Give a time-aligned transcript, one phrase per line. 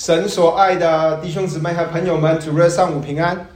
[0.00, 3.46] 神所爱的弟兄姊妹和朋友们，主日上午平安。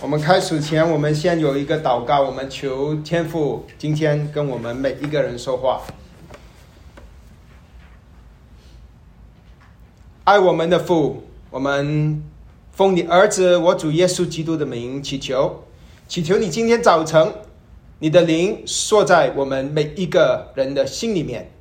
[0.00, 5.82] 我们开始前，我们先有一个祷告，我们求天父今天跟我们每一个人说话。
[10.24, 12.20] 爱我们的父，我们
[12.72, 15.62] 奉你儿子我主耶稣基督的名祈求，
[16.08, 17.34] 祈求你今天早晨，
[18.00, 21.52] 你的灵坐在我们每一个人的心里面，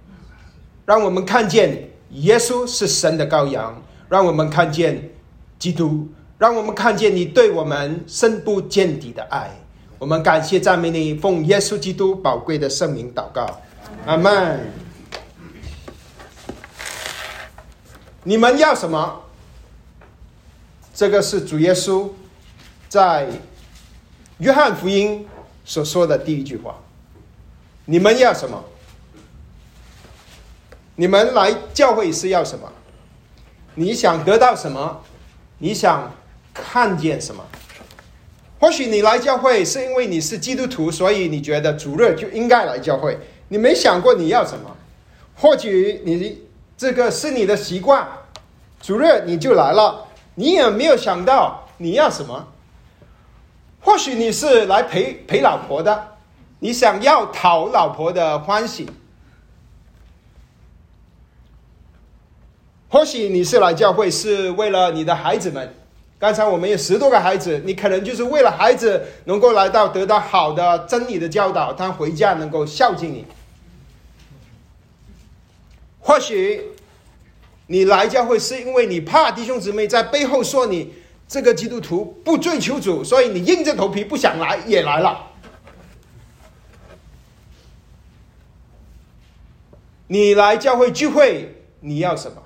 [0.88, 5.12] 让我们看见耶稣是神的羔羊，让我们看见
[5.60, 6.08] 基督，
[6.38, 9.52] 让我们看见你对我们深不见底的爱。
[10.00, 13.60] 我们感谢赞美你，奉耶稣基督宝贵的圣名祷告，
[14.06, 14.72] 阿门。
[18.24, 19.22] 你们要什么？
[20.94, 22.10] 这个是主耶稣
[22.90, 23.28] 在
[24.40, 25.28] 约翰福音
[25.64, 26.76] 所说的第一句话。
[27.86, 28.64] 你们要什么？
[30.99, 32.67] 你们来教会是要什么？
[33.76, 35.01] 你想得到什么？
[35.59, 36.12] 你想
[36.51, 37.45] 看见什么？
[38.59, 43.20] 或许你来教会是因为你是基督徒，所以你觉得主日就应该来教会。
[43.49, 44.75] 你没想过你要什么？
[45.35, 46.41] 或许你
[46.75, 48.07] 这个是你的习惯，
[48.81, 52.48] 主日你就来了，你也没有想到你要什么。
[53.81, 56.18] 或许你是来陪陪老婆的，
[56.57, 58.90] 你想要讨老婆的欢喜。
[62.90, 65.74] 或许你是来教会是为了你的孩子们。
[66.19, 73.25] 刚才我们有十多个孩子，你可能就是为了孩子能够来到，得到好的真理的教导，他回家能够孝敬你。
[76.00, 76.72] 或许
[77.68, 80.94] 你来教会是因为你怕弟兄姊妹在背后说你
[81.28, 85.28] 这个基督徒不追求主，所以你硬着头皮不想来也来了。
[90.08, 92.41] 你来教会聚会，你要什么？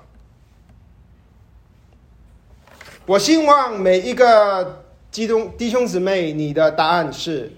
[3.12, 7.52] 我希望每一个基督弟兄姊妹，你的答案是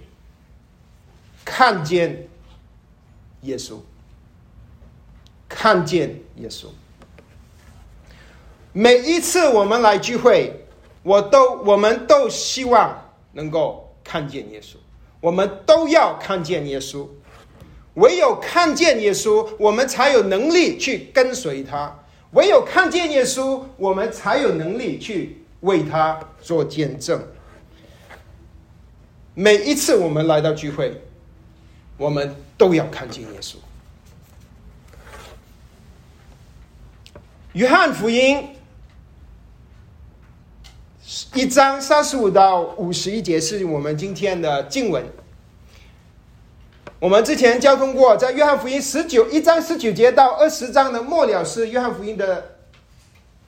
[1.45, 2.29] 看见
[3.43, 3.77] 耶稣，
[5.49, 6.67] 看见耶稣。
[8.73, 10.67] 每一次我们来聚会，
[11.05, 14.75] 我都我们都希望能够看见耶稣，
[15.21, 17.07] 我们都要看见耶稣。
[17.95, 22.01] 唯有看见耶稣，我们才有能力去跟随他。
[22.33, 27.21] 唯有看见耶稣，我们才有能力去为他做见证。
[29.35, 31.03] 每一次我们来到聚会，
[31.97, 33.57] 我们都要看见耶稣。
[37.55, 38.51] 约翰福音
[41.35, 45.05] 一章三十五到五十一节是我们今天的经文。
[47.01, 52.57] 我们之前交通过，在约翰福音十九一章十九节到二十章的末了是约翰福音的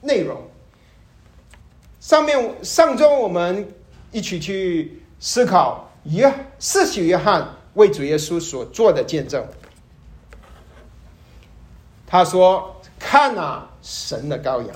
[0.01, 0.46] 内容。
[2.07, 3.67] 上面上周我们
[4.13, 9.45] 一起去思考约四喜约翰为主耶稣所做的见证。
[12.07, 14.69] 他说：“看啊，神的羔羊。”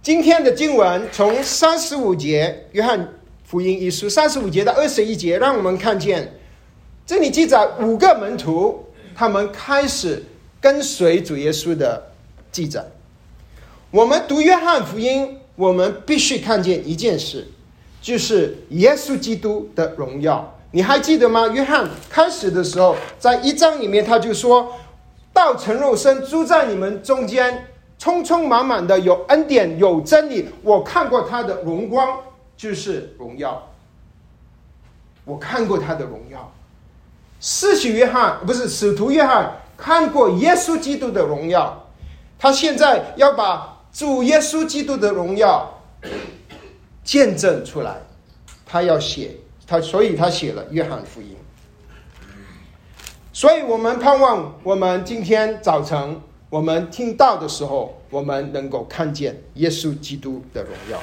[0.00, 3.12] 今天的经文从三十五节约翰
[3.44, 6.32] 福音一书三十五节到二十一节，让我们看见。
[7.04, 8.82] 这里记载五个门徒，
[9.14, 10.24] 他们开始
[10.58, 12.12] 跟随主耶稣的
[12.50, 12.82] 记载。
[13.90, 17.48] 我们读约翰福音，我们必须看见一件事，
[18.02, 20.54] 就是耶稣基督的荣耀。
[20.72, 21.46] 你还记得吗？
[21.48, 24.74] 约翰开始的时候，在一章里面他就说
[25.32, 27.66] ：“道成肉身，住在你们中间，
[27.98, 30.46] 充充满满的有恩典，有真理。
[30.62, 32.18] 我看过他的荣光，
[32.58, 33.70] 就是荣耀。
[35.24, 36.52] 我看过他的荣耀。”
[37.40, 41.88] 使徒约翰不是使徒约翰看过耶稣基督的荣耀，
[42.38, 45.80] 他现在要把主耶稣基督的荣耀
[47.02, 47.96] 见证出来，
[48.64, 51.36] 他要写他，所以他写了约翰福音。
[53.32, 56.20] 所以我们盼望，我们今天早晨
[56.50, 61.00] 我们听到的时候，我们能够看见耶稣基督的荣耀。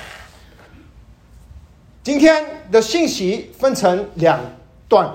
[2.03, 4.39] 今天的信息分成两
[4.87, 5.09] 段。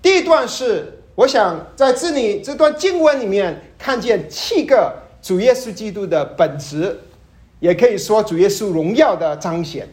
[0.00, 7.00] 第一段是，我想在这里这段经文里面看见七个主耶稣基督的本质，
[7.58, 9.88] 也可以说主耶稣荣耀的彰显。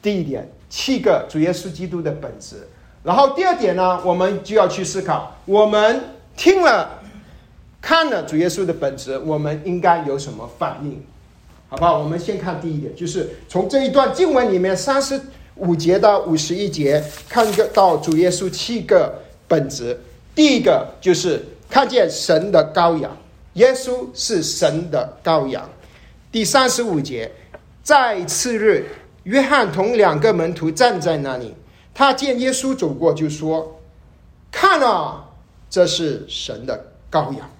[0.00, 2.66] 第一点，七个主耶稣基督的本质。
[3.04, 6.00] 然后第二点呢，我们就要去思考，我们
[6.34, 7.02] 听了、
[7.82, 11.04] 看了主耶稣的本质，我们应该有什么反应？
[11.68, 11.98] 好不好？
[11.98, 15.20] 我们先看第一点，就是从这一段经文里面三十。
[15.56, 19.12] 五节到五十一节，看个到主耶稣七个
[19.46, 20.00] 本质。
[20.34, 23.14] 第一个就是看见神的羔羊，
[23.54, 25.68] 耶稣是神的羔羊。
[26.30, 27.30] 第三十五节，
[27.82, 28.86] 在次日，
[29.24, 31.54] 约翰同两个门徒站在那里，
[31.92, 33.78] 他见耶稣走过，就说
[34.50, 35.28] ：“看啊，
[35.68, 37.50] 这是神的羔羊。”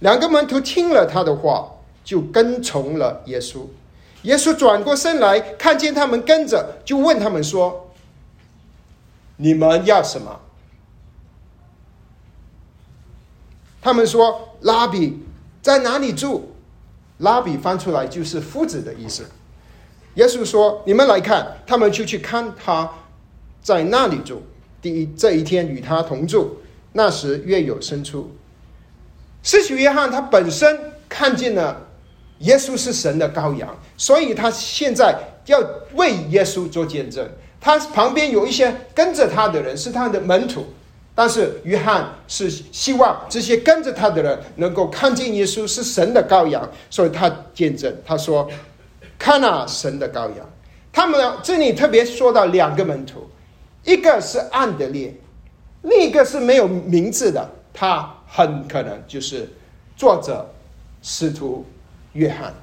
[0.00, 1.70] 两个门徒听了他的话，
[2.02, 3.66] 就跟从了耶稣。
[4.22, 7.90] 耶稣转过身来，看见他们跟着，就问他们说
[9.36, 10.40] ：“你们要什么？”
[13.80, 15.18] 他们说：“拉比
[15.62, 16.52] 在哪里住？”
[17.18, 19.24] 拉比翻出来就是夫子的意思。
[20.14, 22.88] 耶稣说：“你们来看。”他们就去看他
[23.62, 24.42] 在那里住。
[24.80, 26.58] 第一这一天与他同住，
[26.92, 28.30] 那时月有生出。
[29.42, 30.78] 施洗约翰他本身
[31.08, 31.86] 看见了
[32.40, 35.60] 耶稣是神的羔羊，所以他现在要
[35.94, 37.28] 为耶稣做见证。
[37.60, 40.64] 他旁边有一些跟着他的人，是他的门徒。
[41.20, 48.48] 但是约翰是希望这些跟着他的人能够看见耶稣是神的羔羊，所以他见证他说
[49.18, 50.48] ：“看啊，神的羔羊。”
[50.92, 53.28] 他们这里特别说到两个门徒，
[53.82, 55.12] 一个是安德烈，
[55.82, 59.50] 另一个是没有名字的，他很可能就是
[59.96, 60.48] 作者
[61.02, 61.66] 使徒
[62.12, 62.54] 约翰。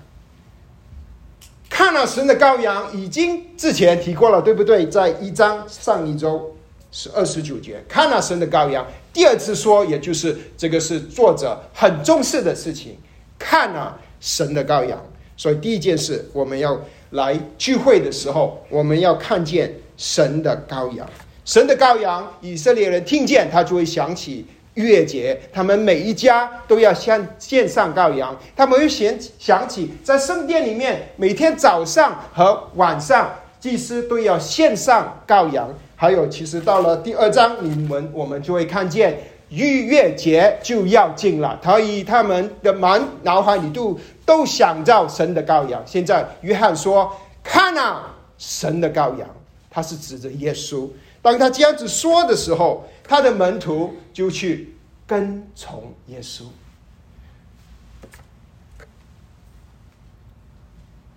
[1.70, 4.88] 看了神的羔羊，已经之前提过了，对不对？
[4.88, 6.55] 在一章上一周。
[6.98, 8.88] 是二十九节，看了神的羔羊。
[9.12, 12.98] 第二次说，也就是这个是作者很重视的事情，
[13.38, 14.98] 看了神的羔羊。
[15.36, 21.06] 所以第一件事，我们要来聚会的时候，我们要看见神的羔羊。
[21.44, 24.46] 神的羔羊，以色列人听见，他就会想起
[24.76, 35.70] 月节，他们每一家都要向献上羔羊，他们会想想起在圣殿里面，每天早上和晚上，祭司都要献上羔羊。
[35.96, 39.18] 还有，其实到了第二章，你们我们就会看见
[39.50, 41.58] 逾越节就要近了。
[41.62, 45.82] 他以他们的满脑海里都都想到神的羔羊。
[45.86, 49.30] 现在约翰说：“看啊，神的羔羊！”
[49.72, 50.90] 他是指着耶稣。
[51.22, 54.76] 当他这样子说的时候，他的门徒就去
[55.08, 56.44] 跟从耶稣。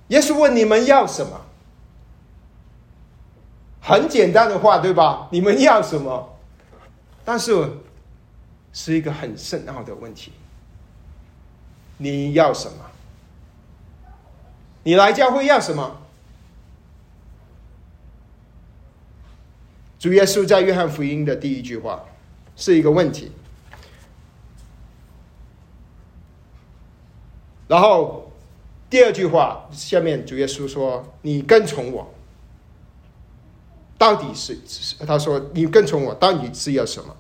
[0.09, 1.41] 耶稣问：“你们要什么？”
[3.89, 5.29] 很简单的话，对吧？
[5.33, 6.37] 你们要什么？
[7.25, 7.79] 但是
[8.71, 10.31] 是一个很深奥的问题。
[11.97, 12.85] 你要什么？
[14.83, 16.03] 你来教会要什么？
[19.99, 22.05] 主耶稣在约翰福音的第一句话
[22.57, 23.33] 是一个问题，
[27.67, 28.31] 然后
[28.91, 32.15] 第二句话下面主耶稣说：“你跟从我。”
[33.99, 34.57] 到底是
[35.05, 37.15] 他说你跟从我，到底是要什么？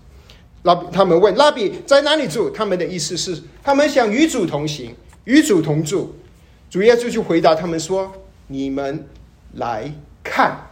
[0.62, 2.50] 拉他们问拉比在哪里住？
[2.50, 4.94] 他们的意思是他们想与主同行，
[5.24, 6.14] 与主同住。
[6.70, 8.12] 主耶稣就回答他们说
[8.48, 9.08] ：“你们
[9.54, 9.92] 来
[10.22, 10.70] 看，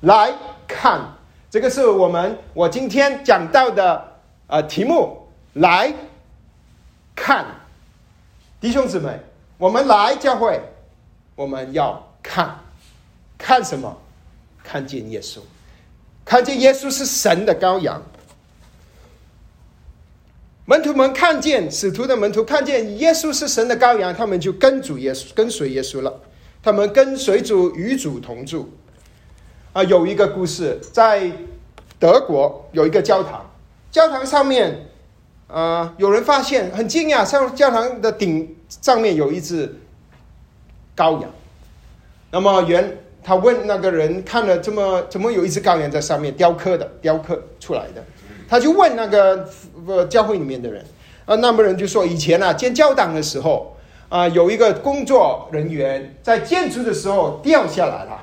[0.00, 0.32] 来
[0.68, 1.16] 看，
[1.50, 5.16] 这个是我们我今天讲到的呃题目。
[5.54, 5.92] 来
[7.16, 7.44] 看，
[8.60, 9.18] 弟兄姊妹，
[9.58, 10.60] 我们来教会，
[11.34, 12.60] 我们要看，
[13.36, 13.96] 看什么？”
[14.62, 15.38] 看见耶稣，
[16.24, 18.02] 看见耶稣是神的羔羊。
[20.66, 26.20] 门徒们看见使徒的门徒看见耶稣是神的羔羊，他们就跟主耶稣跟随耶稣了。
[26.62, 28.72] 他们跟随主与主同住。
[29.72, 31.32] 啊，有一个故事，在
[31.98, 33.50] 德国有一个教堂，
[33.90, 34.86] 教堂上面，
[35.48, 39.74] 啊，有人发现很惊讶，上教堂的顶上面有一只
[40.96, 41.28] 羔羊。
[42.30, 42.96] 那么原。
[43.22, 48.02] 他问那个人看了这么怎么有一只羔羊在上面雕刻的雕刻出来的，
[48.48, 49.48] 他就问那个
[49.86, 50.84] 呃教会里面的人
[51.26, 53.76] 啊，那么人就说以前啊建教堂的时候
[54.08, 58.18] 啊有一个工作人员在建筑的时候掉下来了，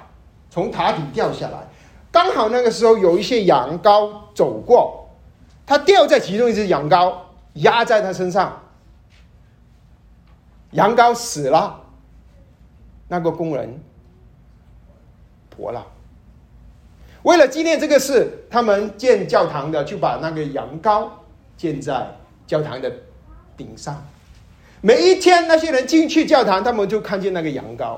[0.49, 1.59] 从塔顶掉下来，
[2.11, 5.07] 刚好那个时候有一些羊羔走过，
[5.65, 7.13] 他掉在其中一只羊羔
[7.53, 8.61] 压在他身上，
[10.71, 11.81] 羊羔死了，
[13.07, 13.79] 那个工人。
[15.57, 15.85] 活了。
[17.23, 21.09] 为了纪念这个事，他们建教堂的就把那个羊羔
[21.57, 22.07] 建在
[22.45, 22.89] 教堂的
[23.57, 24.05] 顶上。
[24.81, 27.97] 每一天，那些人进去教堂，他们就看见那个羊羔。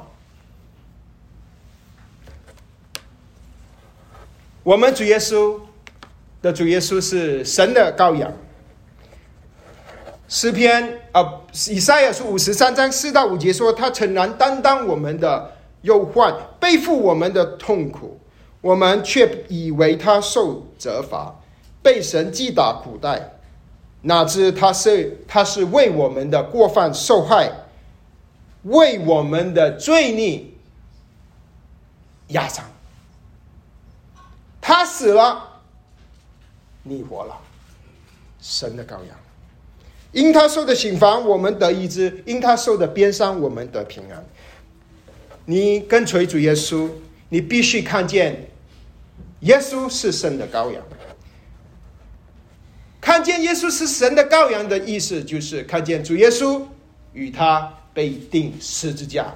[4.63, 5.59] 我们主耶稣
[6.41, 8.31] 的主耶稣是神的羔羊。
[10.27, 15.51] 诗篇啊，以赛亚书五十三章四到五节说：“他诚然担当我们的。”
[15.81, 18.19] 忧患背负我们的痛苦，
[18.61, 21.33] 我们却以为他受责罚，
[21.81, 23.33] 被神击打苦待。
[24.01, 27.51] 哪知他是他是为我们的过犯受害，
[28.63, 30.43] 为我们的罪孽
[32.27, 32.63] 压伤。
[34.61, 35.61] 他死了，
[36.83, 37.37] 你活了，
[38.39, 39.17] 神的羔羊。
[40.11, 44.25] 因他受的刑罚，我们得医治；因他受的鞭伤，我们得平安。
[45.49, 46.87] 你跟随主耶稣，
[47.27, 48.51] 你必须看见，
[49.39, 50.79] 耶稣是神的羔羊。
[53.01, 56.61] 看见耶稣是神的羔羊的意思，就是看见主耶稣
[57.13, 59.33] 与他被钉十字架。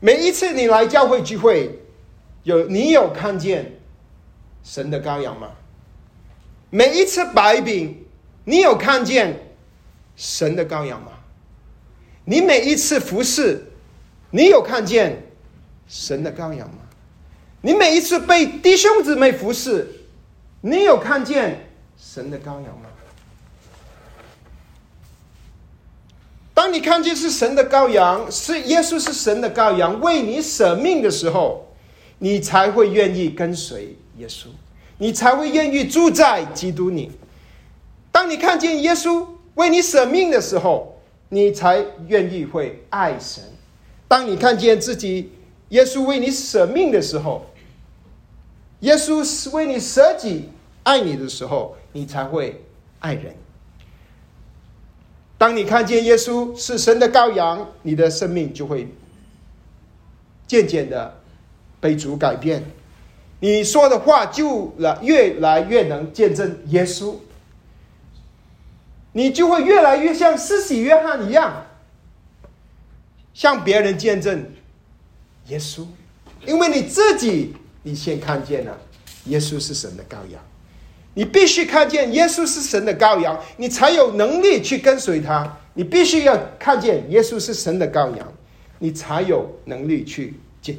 [0.00, 1.70] 每一次你来教会聚会，
[2.42, 3.80] 有你有看见
[4.62, 5.48] 神的羔羊吗？
[6.68, 8.04] 每一次白饼。
[8.44, 9.34] 你有看见
[10.14, 11.12] 神的羔羊吗？
[12.26, 13.62] 你每一次服侍，
[14.30, 15.22] 你有看见
[15.86, 16.78] 神的羔羊吗？
[17.62, 19.86] 你每一次被弟兄姊妹服侍，
[20.60, 22.88] 你有看见神的羔羊吗？
[26.54, 31.66] 当你看见是神的羔羊，是耶稣是神的羔羊，为你舍命的时候，
[32.18, 34.48] 你才会愿意跟随耶稣，
[34.98, 37.12] 你才会愿意住在基督里。
[38.12, 43.42] 当你看见耶稣为你舍命的时候，你才愿意会爱神。
[44.08, 45.30] 当你看见自己
[45.68, 47.44] 耶稣为你舍命的时候，
[48.80, 50.48] 耶稣是为你舍己
[50.82, 52.64] 爱你的时候，你才会
[53.00, 53.36] 爱人。
[55.36, 58.88] 当你看见耶稣是神的羔羊，你的生命就会
[60.46, 61.20] 渐渐的
[61.78, 62.64] 被主改变。
[63.40, 67.14] 你说的话就来越来越能见证耶稣。
[69.12, 71.66] 你就会越来越像施洗约翰一样，
[73.38, 74.44] 向别人见证
[75.46, 75.86] 耶稣，
[76.44, 77.54] 因为你自己
[77.84, 78.76] 你先看见了
[79.26, 80.42] 耶稣是神的羔羊，
[81.14, 85.56] 你必须看见耶稣是神的羔羊，你才有能力去跟随他。
[85.74, 88.26] 你必须要看见耶稣是神的羔羊，
[88.80, 90.76] 你才有能力去见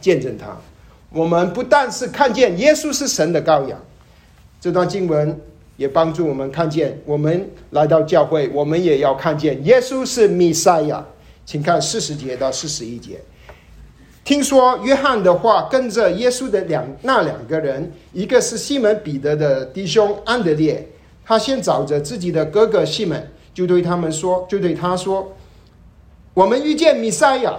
[0.00, 0.48] 见证他。
[1.10, 3.80] 我们不但是看见耶稣是神的羔羊，
[4.60, 5.40] 这段经文。
[5.76, 11.04] 也帮助我们看见，我们来到教会，我们也要看见耶稣是弥赛亚。
[11.44, 13.20] 请看四十节到四十一节。
[14.24, 20.88] 听说约翰的话跟着耶稣的两那两个人，一个是西门彼得的弟兄安德烈，
[21.24, 25.32] 他先找着自己的哥哥西门，就对他们说，就对他说
[26.32, 27.54] ：“我们遇见弥赛亚。”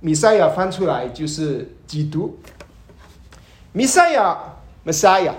[0.00, 2.36] 弥赛亚翻出来就是基督。
[3.72, 4.36] 弥赛亚
[4.84, 5.32] ，Messiah。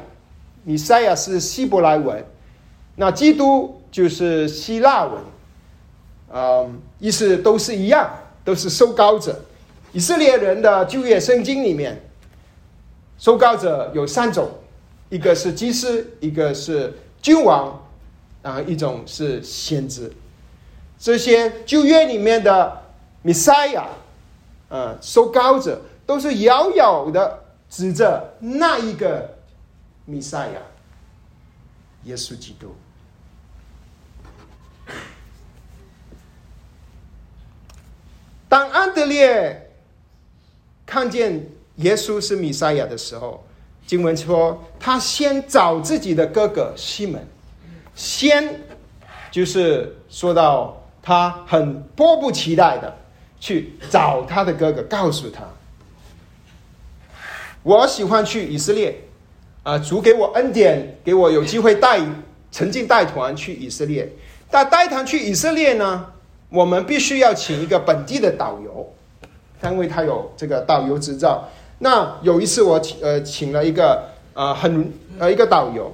[0.64, 2.26] 米赛亚是希伯来文，
[2.96, 5.22] 那基督就是希腊文，
[6.34, 8.10] 嗯，意思都是一样，
[8.44, 9.40] 都是受膏者。
[9.94, 12.02] 以色列人的旧约圣经里面，
[13.18, 14.50] 受膏者有三种，
[15.10, 17.82] 一个是祭司，一个是君王，
[18.42, 20.12] 啊，一种是先知。
[20.98, 22.82] 这些旧约里面的
[23.22, 23.88] 米赛亚，
[24.70, 27.40] 呃，受膏者都是遥遥的
[27.70, 29.34] 指着那一个。
[30.08, 30.62] 弥赛亚，
[32.04, 32.76] 耶稣基督。
[38.56, 39.70] 当安德烈
[40.86, 41.46] 看见
[41.76, 43.46] 耶稣是弥赛亚的时候，
[43.86, 47.28] 经文说他先找自己的哥哥西门，
[47.96, 48.62] 先
[49.30, 52.98] 就是说到他很迫不及待的
[53.42, 55.44] 去找他的哥哥，告诉他
[57.62, 58.98] ：“我喜欢去以色列。”
[59.64, 62.00] 啊，主给我恩典，给我有机会带
[62.52, 64.10] 曾经带团去以色列。
[64.50, 66.06] 但带团去以色列呢，
[66.56, 68.94] 我们必须要请一个本地的导游，
[69.64, 71.48] 因为他有这个导游执照。
[71.80, 75.94] 那有一次我请呃请了一个呃很呃一个导游，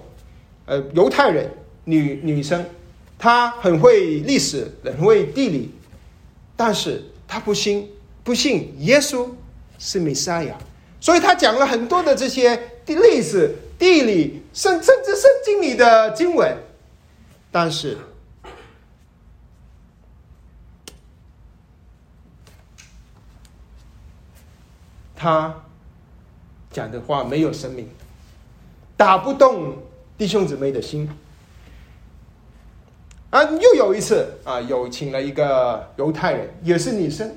[0.65, 1.49] 呃犹太人
[1.85, 2.63] 女女生，
[3.17, 5.71] 她很会历史，很会地理，
[6.55, 7.89] 但是她不信
[8.23, 9.27] 不信耶稣
[9.79, 10.55] 是弥赛亚，
[10.99, 12.67] 所以她讲了很多的这些。
[12.87, 16.57] 历史、地理，甚甚至圣经里的经文，
[17.49, 17.97] 但是
[25.21, 25.53] 他
[26.71, 27.87] 讲的话没有生命，
[28.97, 29.77] 打不动
[30.17, 31.07] 弟兄姊妹的心。
[33.29, 37.35] 啊，又有一次啊，有请了一个犹太人，也是女生，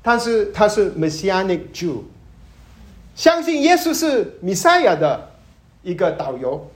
[0.00, 2.04] 但是她是 Messianic Jew。
[3.14, 5.32] 相信耶稣是弥赛亚的
[5.82, 6.70] 一个导游，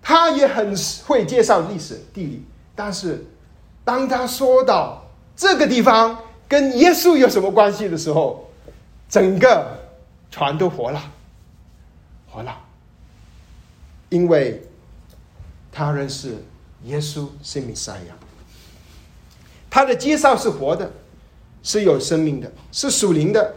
[0.00, 0.72] 他也很
[1.06, 2.44] 会介绍历史地理。
[2.76, 3.26] 但是，
[3.84, 5.02] 当他说到
[5.34, 6.16] 这个地方
[6.48, 8.50] 跟耶稣有什么关系的时候，
[9.08, 9.78] 整个
[10.30, 11.02] 船都活了，
[12.30, 12.56] 活了。
[14.08, 14.62] 因为
[15.72, 16.36] 他认识
[16.84, 18.14] 耶稣是弥赛亚。
[19.68, 20.90] 他的介绍是活的，
[21.62, 23.54] 是有生命的，是属灵的。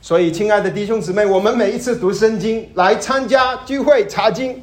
[0.00, 4.62] 所以，亲爱的弟兄姊妹，我们每一次读圣经来参加聚会查经，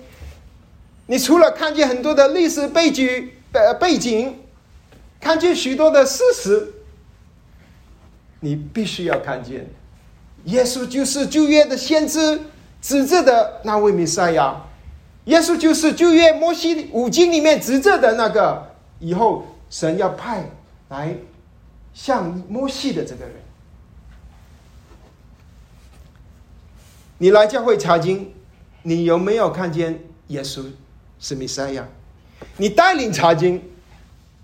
[1.05, 4.37] 你除了看见很多的历史背景、呃背景，
[5.19, 6.73] 看见许多的事实，
[8.39, 9.67] 你必须要看见，
[10.45, 12.41] 耶稣就是旧约的先知
[12.81, 14.55] 指着的那位弥赛亚，
[15.25, 19.45] 耶稣就是旧约摩西五经里面指着的那个以后。
[19.71, 20.49] 神要派
[20.87, 21.15] 来
[21.93, 23.35] 像摩西的这个人，
[27.19, 28.33] 你来教会查经，
[28.81, 30.65] 你有没有看见耶稣
[31.19, 31.87] 是弥赛亚？
[32.57, 33.61] 你带领查经，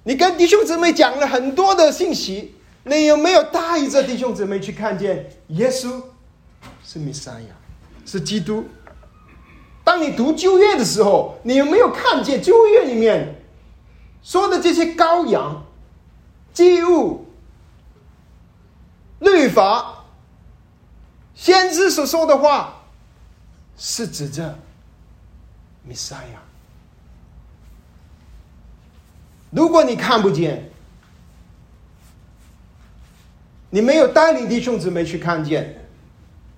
[0.04, 2.54] 你跟弟兄姊妹讲了很多的信息，
[2.86, 6.02] 你有没有带着弟兄姊妹去看见耶稣
[6.84, 7.48] 是弥赛亚，
[8.06, 8.66] 是基督？
[9.84, 13.42] 当你读旧约的时候，你有没有看见旧约里面？
[14.22, 15.66] 说的这些羔羊、
[16.54, 17.26] 祭物、
[19.20, 20.06] 律法、
[21.36, 22.84] 先知所说的话，
[23.78, 24.58] 是指着
[25.84, 26.42] 弥赛亚。
[29.52, 30.72] 如果你看不见，
[33.70, 35.76] 你没有带领弟兄姊妹去看见，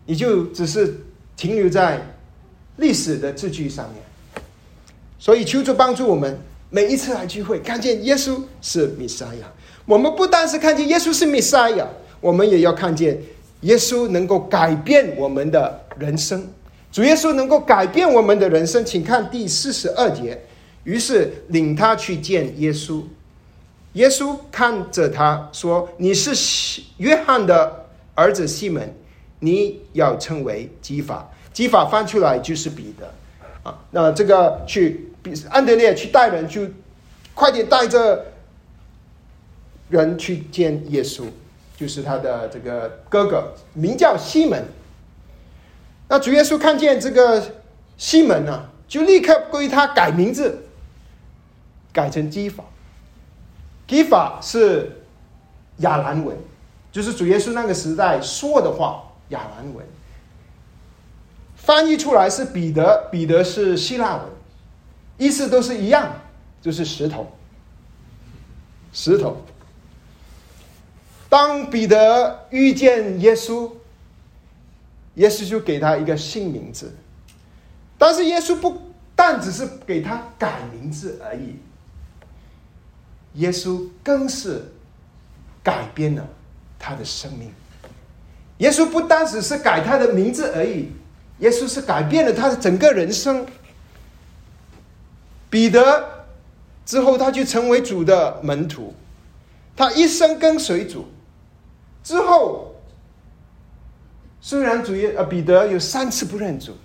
[0.06, 0.96] 你就只是
[1.36, 2.02] 停留在
[2.78, 4.04] 历史的字句上面。
[5.20, 6.38] 所以，求主帮助我们。
[6.70, 9.48] 每一次来聚会，看见耶稣是弥赛亚。
[9.86, 11.88] 我们不单是看见耶稣是弥赛亚，
[12.20, 13.18] 我们也要看见
[13.62, 16.46] 耶稣能够改变我们的人生。
[16.92, 20.38] 主耶稣能够改变我们的人生，请看第四十二节。
[20.84, 23.02] 于是领他去见耶稣。
[23.98, 27.86] 耶稣看着他说：“你是约翰的
[28.16, 28.96] 儿子西门，
[29.40, 31.30] 你要称为基法。
[31.52, 33.12] 基法翻出来就是彼得。”
[33.70, 35.04] 啊，那这个去。
[35.50, 36.74] 安德烈去带人，去
[37.34, 38.28] 快点带着
[39.90, 41.26] 人去见耶稣，
[41.76, 44.64] 就是他的这个哥哥，名叫西门。
[46.08, 47.44] 那主耶稣看见这个
[47.98, 50.64] 西门呢，就立刻归他改名字，
[51.92, 52.64] 改成基法。
[53.88, 55.04] 基法是
[55.78, 56.38] 亚兰文，
[56.92, 59.86] 就是主耶稣那个时代说的话，亚兰文。
[61.56, 64.26] 翻译出来是彼得，彼得是希腊文。
[65.18, 66.14] 意思都是一样，
[66.62, 67.32] 就是石头。
[68.94, 69.38] 石头。
[71.30, 73.72] 当彼得遇见耶稣，
[75.16, 76.96] 耶稣就给他一个新名字。
[77.98, 78.82] 但是耶稣不
[79.16, 81.56] 但只是给他改名字而已，
[83.38, 84.64] 耶稣更是
[85.64, 86.28] 改变了
[86.78, 87.52] 他的生命。
[88.60, 90.92] 耶稣不单只是改他的名字而已，
[91.40, 93.46] 耶稣是改变了他的整个人生。
[95.50, 96.26] 彼得
[96.86, 98.94] 之后，他就成为主的门徒，
[99.76, 101.06] 他一生跟随主。
[102.04, 102.74] 之后，
[104.42, 106.76] 虽然主耶呃彼得有三次不认主，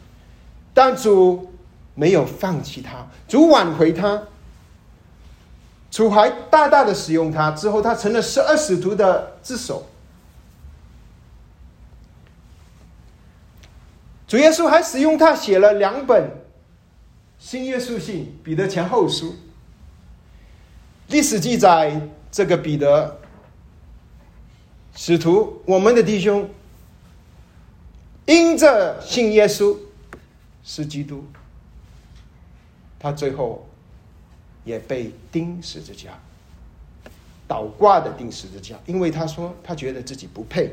[0.75, 1.51] 但主
[1.95, 4.23] 没有放弃他，主挽回他，
[5.93, 7.51] 主还大大的使用他。
[7.53, 9.87] 之后，他成了十二使徒的之首。
[14.27, 16.31] 主耶稣还使用他写了两本。
[17.39, 19.37] 新约书信，彼得前后书。
[21.09, 23.19] 历史记载，这个彼得
[24.95, 26.49] 使徒，我们的弟兄，
[28.25, 29.77] 因着信耶稣
[30.65, 31.27] 是基督，
[32.99, 33.69] 他最后
[34.65, 36.19] 也被钉十字架，
[37.47, 40.73] 倒挂的钉十字架，因为他说他觉得自己不配。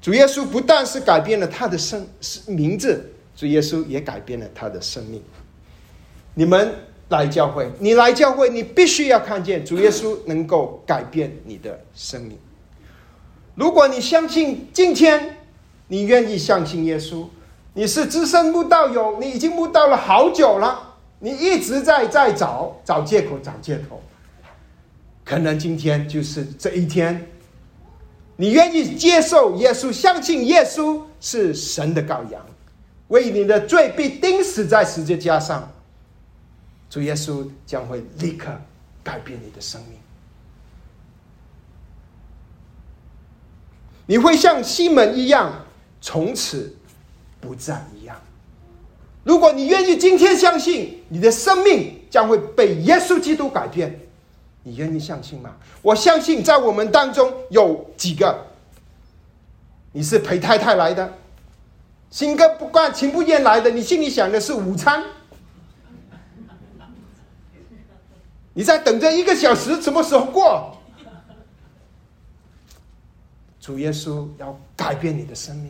[0.00, 2.06] 主耶稣不但是改变了他的生
[2.46, 3.12] 名字。
[3.36, 5.22] 主耶稣也改变了他的生命。
[6.34, 6.74] 你们
[7.08, 12.36] 来教会，你来教会，你必须要看见主耶稣能够改变你的生命。
[13.54, 15.36] 如果你相信今天，
[15.86, 17.26] 你愿意相信耶稣，
[17.74, 20.87] 你是资深慕道友，你已经慕道了好久了，
[21.18, 24.02] 你一直在在找找借口找借口。
[25.24, 27.26] 可能今天就是这一天，
[28.36, 32.44] 你愿意接受耶稣，相信耶稣是神的羔羊。
[33.08, 35.70] 为你的罪被钉死在十字架上，
[36.90, 38.50] 主耶稣将会立刻
[39.02, 39.98] 改变你的生命。
[44.06, 45.64] 你会像西门一样，
[46.00, 46.74] 从此
[47.40, 47.84] 不再。
[49.28, 54.00] 如果你愿意今天相信，你的生命将会被耶稣基督改变。
[54.62, 55.54] 你愿意相信吗？
[55.82, 58.46] 我相信，在我们当中有几个，
[59.92, 61.12] 你是陪太太来的。
[62.08, 65.04] 新哥不惯情不愿来的，你心里想的是午餐。
[68.54, 70.74] 你在等着一个小时，什么时候过？
[73.60, 75.68] 主耶稣要改变你的生命。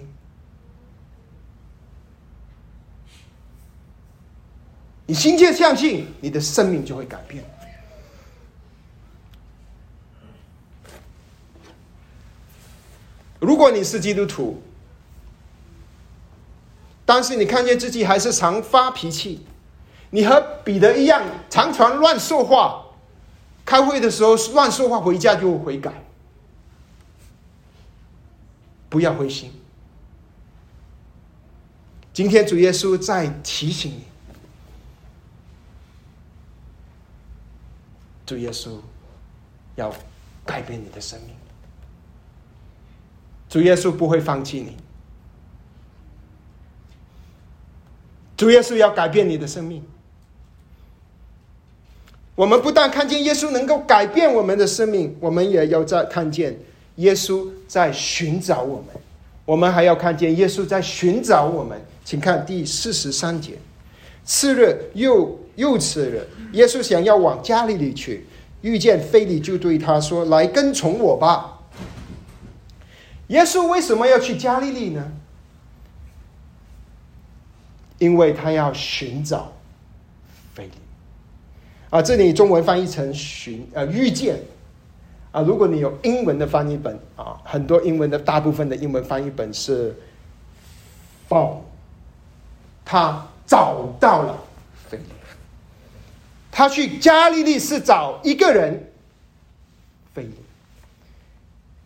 [5.08, 7.42] 你心切相信，你的生命就会改变。
[13.40, 14.62] 如果你是基督徒，
[17.06, 19.46] 但是你看见自己还是常发脾气，
[20.10, 22.84] 你和彼得一样，常常乱说话，
[23.64, 26.04] 开会的时候乱说话，回家就悔改，
[28.90, 29.50] 不要灰心。
[32.12, 34.07] 今天主耶稣在提醒你。
[38.28, 38.72] 主耶稣
[39.76, 39.90] 要
[40.44, 41.34] 改变你的生命，
[43.48, 44.76] 主耶稣不会放弃你，
[48.36, 49.82] 主耶稣要改变你的生命。
[52.34, 56.54] 我们不但看见耶稣能够改变我们的生命，我们也要在看见
[56.96, 58.88] 耶稣在寻找我们，
[59.46, 61.80] 我们还要看见耶稣在寻找我们。
[62.04, 63.58] 请看第四十三节。
[64.22, 68.24] 次日又又吃了，耶稣想要往加利利去，
[68.60, 71.58] 遇见菲利，就对他说：“来跟从我吧。”
[73.26, 75.12] 耶稣为什么要去加利利呢？
[77.98, 79.52] 因为他要寻找
[80.54, 80.70] 菲利。
[81.90, 84.40] 啊，这里中文翻译成“寻”呃“遇见”。
[85.32, 89.92] 啊，如果你有英文的翻译本啊，很多英文的大部分的英文翻译本是
[91.28, 91.56] “found”，
[92.84, 93.26] 他。
[93.48, 94.38] 找到了，
[96.58, 98.90] 他去加利利是找一个人，
[100.12, 100.34] 菲利。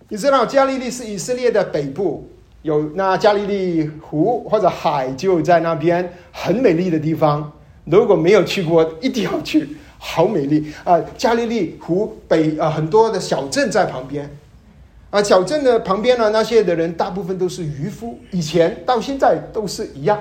[0.08, 2.26] 你知道加利利是以色列的北部，
[2.62, 7.52] 有那加利利湖或者海就在那边，很美丽的地方。
[7.84, 10.98] 如果没有去过，一定要去，好美丽啊！
[11.18, 14.34] 加利利湖北啊，很多的小镇在旁边，
[15.10, 20.18] 啊，小镇的旁边呢，那些的人大部分都是渔夫，以前到现在都是一样。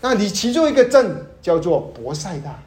[0.00, 2.58] 那你其中一个镇叫做博塞大，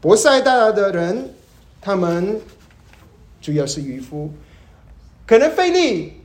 [0.00, 1.28] 博塞大的人，
[1.78, 2.40] 他们
[3.42, 4.32] 主要是渔夫，
[5.26, 6.22] 可能费利，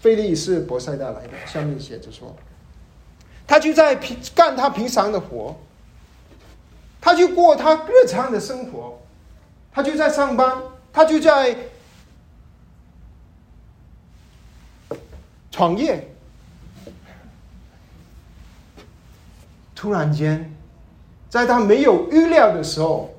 [0.00, 2.34] 费利是博塞大来的，上面写着说，
[3.46, 5.54] 他就在平干他平常的活，
[7.00, 9.00] 他就过他日常的生活，
[9.70, 10.60] 他就在上班，
[10.92, 11.56] 他就在
[15.52, 16.10] 创业。
[19.84, 20.50] 突然间，
[21.28, 23.14] 在他没有预料的时候，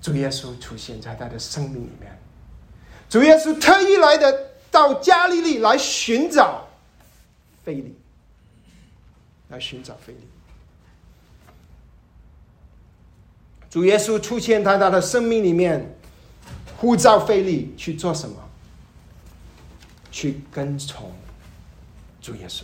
[0.00, 2.18] 主耶稣出现在他的生命里面。
[3.10, 6.66] 主耶稣特意来的到加利利来寻找
[7.62, 7.94] 菲利，
[9.50, 10.20] 来寻找菲利。
[13.68, 15.94] 主耶稣出现在他的生命里面，
[16.78, 18.36] 呼召菲利去做什么？
[20.10, 21.12] 去跟从
[22.22, 22.62] 主耶稣。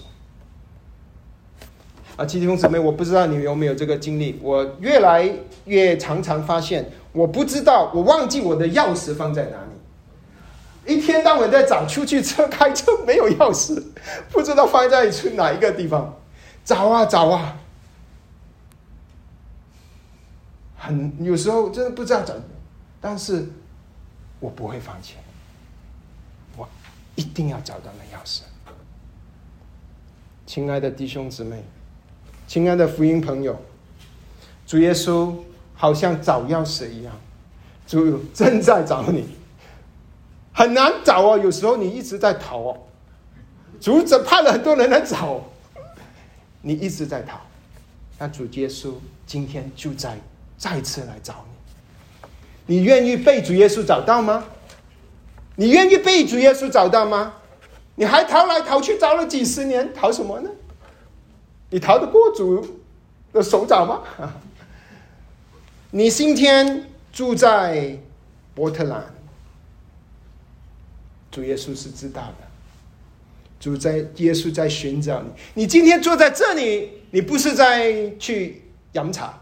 [2.18, 4.40] 啊，弟兄姊妹，我不知道你有没有这个经历。
[4.42, 5.32] 我越来
[5.66, 10.92] 越常常发现，我不知道，我忘记我的钥匙放在哪里。
[10.92, 13.80] 一天到晚在找，出去车开车没有钥匙，
[14.32, 16.18] 不知道放在去哪一个地方，
[16.64, 17.56] 找啊找啊，
[20.76, 22.34] 很有时候真的不知道找，
[23.00, 23.46] 但是
[24.40, 25.14] 我不会放弃，
[26.56, 26.68] 我
[27.14, 28.40] 一定要找到那钥匙。
[30.46, 31.62] 亲爱的弟兄姊妹。
[32.48, 33.54] 亲爱的福音朋友，
[34.66, 35.34] 主耶稣
[35.74, 37.14] 好像找钥匙一样，
[37.86, 39.28] 主正在找你，
[40.54, 41.38] 很难找哦。
[41.38, 42.78] 有时候你一直在逃哦，
[43.78, 45.44] 主只派了很多人来找，
[46.62, 47.38] 你一直在逃。
[48.18, 48.94] 那主耶稣
[49.26, 50.18] 今天就在
[50.56, 51.44] 再次来找
[52.66, 54.42] 你，你愿意被主耶稣找到吗？
[55.56, 57.34] 你愿意被主耶稣找到吗？
[57.96, 60.48] 你还逃来逃去找了几十年，逃什么呢？
[61.70, 62.80] 你逃得过主
[63.32, 64.02] 的手掌吗？
[65.90, 67.98] 你今天住在
[68.54, 69.04] 波特兰，
[71.30, 72.46] 主耶稣是知道的。
[73.60, 75.28] 主在耶稣在寻找你。
[75.54, 79.34] 你今天坐在这里，你不是在去饮茶，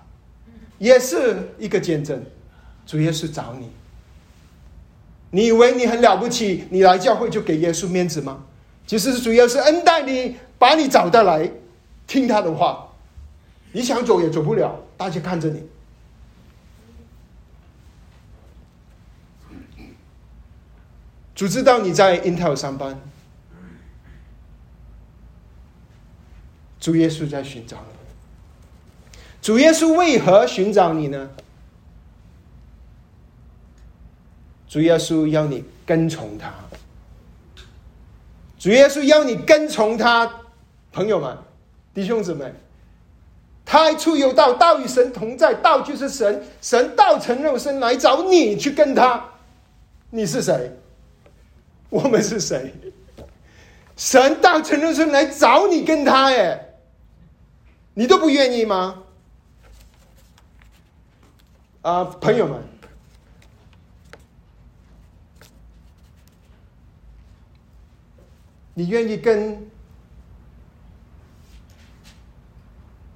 [0.78, 2.24] 也是一个见证。
[2.86, 3.70] 主耶稣找你，
[5.30, 6.64] 你以为你很了不起？
[6.70, 8.44] 你来教会就给耶稣面子吗？
[8.86, 11.50] 其实主要是恩待你，把你找到来。
[12.06, 12.88] 听他的话，
[13.72, 14.80] 你想走也走不了。
[14.96, 15.68] 大家看着你，
[21.34, 22.98] 主知道你在 Intel 上班，
[26.80, 27.96] 主耶稣在寻找你。
[29.42, 31.30] 主耶稣为何寻找你呢？
[34.68, 36.52] 主耶稣要你跟从他。
[38.58, 40.40] 主耶稣要你跟从他，
[40.90, 41.38] 朋友们、
[41.96, 42.52] 弟兄姊妹。
[43.64, 49.30] 太初有道，道与神同在，道就是神，神道成肉身来找你去跟他。
[50.10, 50.78] 你是谁？
[51.88, 52.74] 我们是谁？
[53.96, 56.76] 神道成肉身来找你跟他，哎，
[57.94, 59.02] 你都不愿意吗？
[61.80, 62.62] 啊，朋友们，
[68.74, 69.70] 你愿意跟？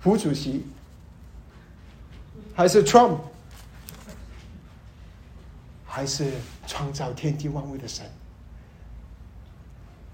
[0.02, 0.64] 胡主席
[2.54, 3.18] 还是 Trump，
[5.86, 6.30] 还是
[6.66, 8.04] 创造天地万物的神？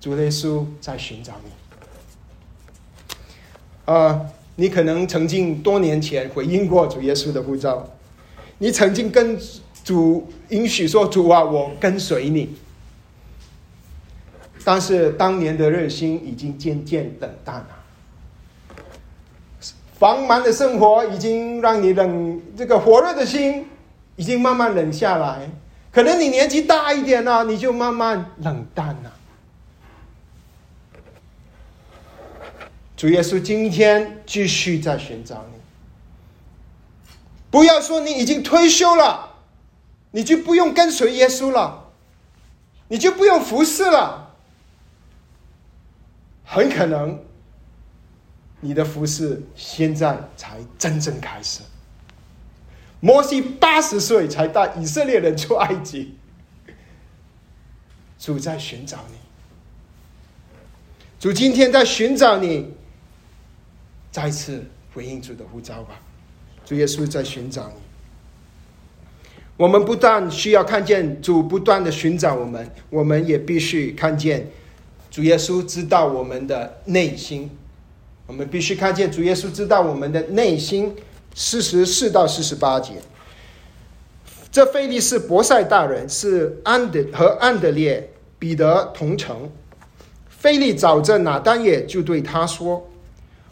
[0.00, 1.50] 主耶稣在寻找你。
[3.92, 7.88] 啊，你可能曾经多年前回应过主耶稣的呼召，
[8.58, 9.38] 你曾经跟
[9.84, 12.56] 主允许说：“主啊，我跟随你。”
[14.64, 17.68] 但是当年的热心已经渐渐冷淡了。
[19.98, 23.66] 繁忙的生活已经让你冷，这个火热的心
[24.16, 25.50] 已经慢慢冷下来。
[25.90, 29.12] 可能你年纪大一点了，你就慢慢冷淡了。
[32.94, 35.60] 主耶稣今天继续在寻找你。
[37.50, 39.30] 不要说你已经退休了，
[40.10, 41.90] 你就不用跟随耶稣了，
[42.88, 44.34] 你就不用服侍了。
[46.44, 47.18] 很可能。
[48.60, 51.60] 你的服饰现在才真正开始。
[53.00, 56.14] 摩西八十岁才带以色列人出埃及，
[58.18, 59.18] 主在寻找你，
[61.20, 62.72] 主今天在寻找你，
[64.10, 64.64] 再次
[64.94, 66.00] 回应主的呼召吧。
[66.64, 67.74] 主耶稣在寻找你，
[69.58, 74.50] 我们不但需要看见主不断的寻找我们，我们也必须看见
[75.10, 77.50] 主耶稣知道我们的内心。
[78.26, 80.94] 我们必须看见主耶稣知道我们的内心。
[81.38, 82.94] 四十四到四十八节，
[84.50, 89.50] 这菲利士博塞大人是安德和安德烈彼得同城。
[90.30, 92.88] 菲利找着拿丹也，就对他说：“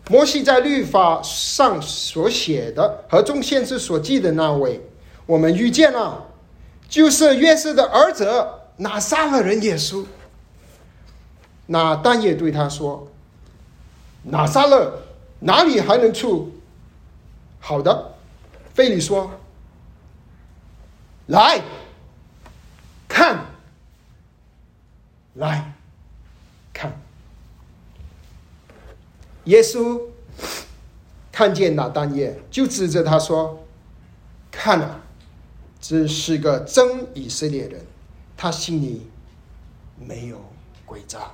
[0.09, 4.81] 摩西在律法上所写的和众先知所记的那位，
[5.27, 6.27] 我们遇见了，
[6.89, 8.47] 就是约瑟的儿子
[8.79, 10.07] 拿撒勒人耶稣。”
[11.69, 13.07] 拿丹也对他说。
[14.25, 15.03] 拿撒勒
[15.41, 16.51] 哪里还能出
[17.61, 18.15] 好的？
[18.73, 19.31] 菲利说
[21.29, 21.63] ：“来
[23.07, 23.47] 看，
[25.35, 25.75] 来
[26.73, 26.99] 看。”
[29.45, 30.01] 耶稣
[31.31, 33.65] 看见那丹耶，就指着他说
[34.51, 35.01] ：“看啊，
[35.81, 37.85] 这是个真以色列人，
[38.37, 39.07] 他心里
[39.99, 40.41] 没有
[40.87, 41.31] 诡诈。”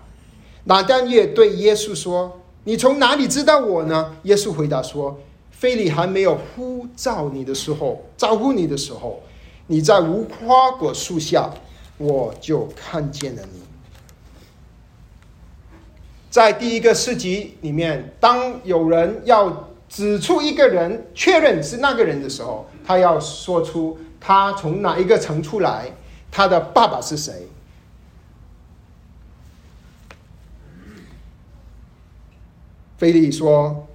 [0.65, 2.40] 那丹耶对耶稣说。
[2.65, 4.17] 你从哪里知道我呢？
[4.25, 5.19] 耶稣回答说
[5.51, 9.23] ：“菲利还没有呼召你的时候，招呼你的时候，
[9.67, 11.51] 你在无花果树下，
[11.97, 13.61] 我就看见了你。”
[16.31, 25.91] 在第一个诗集里面，当有人要指出一个人，确认是那个人的时候，他要说出他从哪一个城出来，
[26.31, 27.49] 他的爸爸是谁。
[33.01, 33.89] 菲利说：“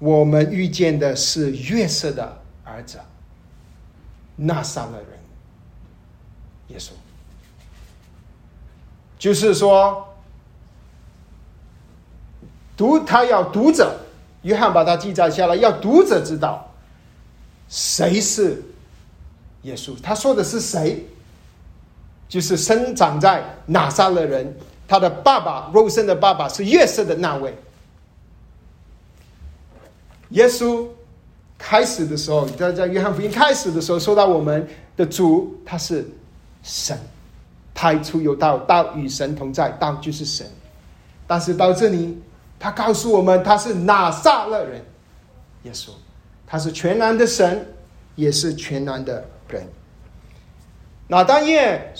[0.00, 2.98] 我们遇见的是月色的儿子，
[4.34, 5.06] 那三个人。
[6.70, 6.90] 耶稣，
[9.16, 10.04] 就是说，
[12.76, 13.96] 读他要读者，
[14.42, 16.68] 约翰把它记载下来，要读者知道
[17.68, 18.60] 谁是
[19.62, 19.94] 耶稣。
[20.02, 21.06] 他说的是谁？
[22.28, 24.52] 就是生长在拿撒勒人。”
[24.86, 27.56] 他的爸爸肉身的爸爸是约瑟的那位。
[30.30, 30.86] 耶稣
[31.56, 36.06] 开始的时候，在在约翰福音开始的时候说到我们的主他是
[36.62, 36.98] 神，
[37.72, 40.46] 太初有道，道与神同在，道就是神。
[41.26, 42.18] 但是到这里，
[42.58, 44.84] 他告诉我们他是拿撒勒人，
[45.62, 45.90] 耶稣，
[46.46, 47.66] 他是全然的神，
[48.16, 49.66] 也是全然的人。
[51.08, 51.94] 那当夜。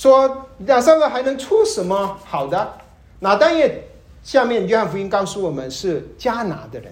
[0.00, 2.72] 说亚撒勒还能出什么好的？
[3.18, 3.84] 那但也
[4.22, 6.90] 下面约翰福音告诉我们是加拿的人，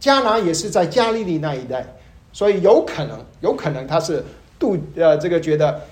[0.00, 1.84] 加拿也是在加利利那一带，
[2.32, 4.24] 所以有可能，有可能他是
[4.58, 5.82] 度呃这个觉得，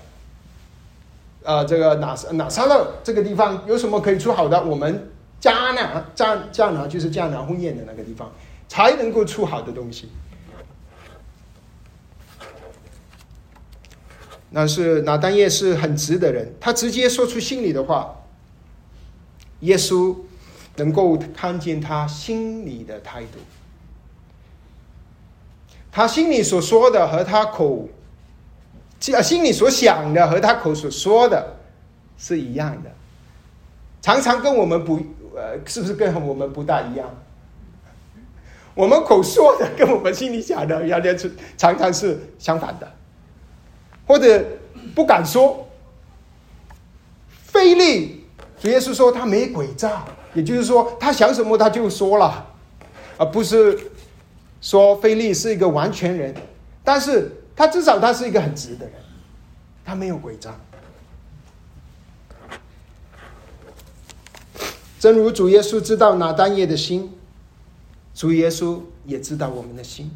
[1.43, 4.59] 呃这个哪哪撒勒这个地方有什么可以出好的？
[4.63, 5.07] 我们
[5.39, 8.31] 迦拿迦迦拿就是迦拿婚宴的那个地方
[8.67, 10.09] 才能够出好的东西。
[14.59, 18.11] 那是拿单叶是很直的人，他直接说出心里的话。
[19.59, 20.15] 耶稣
[20.77, 23.37] 能够看见他心里的态度，
[25.91, 27.87] 他心里所说的和他口，
[29.13, 31.57] 啊，心里所想的和他口所说的
[32.17, 32.89] 是一样的，
[34.01, 34.95] 常常跟我们不，
[35.35, 37.07] 呃，是不是跟我们不大一样？
[38.73, 42.91] 我们口说的跟我们心里想的，有点是常常是相反的。
[44.07, 44.43] 或者
[44.95, 45.67] 不敢说，
[47.43, 48.25] 菲力。
[48.59, 52.47] 主耶稣说他没诡诈，也就是说他想什么他就说了，
[53.15, 53.91] 而不是
[54.61, 56.33] 说菲利是一个完全人，
[56.83, 58.95] 但是他至少他是一个很直的人，
[59.85, 60.55] 他没有诡诈。
[64.99, 67.13] 正如主耶稣知道拿单叶的心，
[68.15, 70.09] 主耶稣也知道我们的心。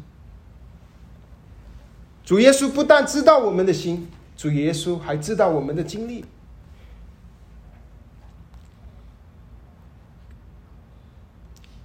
[2.24, 6.24] 主耶稣不但知道我们的心，主耶稣还知道我们的经历。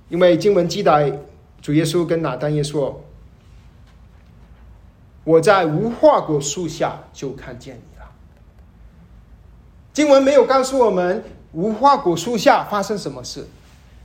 [0.09, 1.19] 因为经文记载，
[1.61, 3.03] 主耶稣跟拿单耶说
[5.25, 8.05] ：“我在无花果树下就看见你了。”
[9.91, 13.45] 经文没有告诉我们无花果树下发生什么事，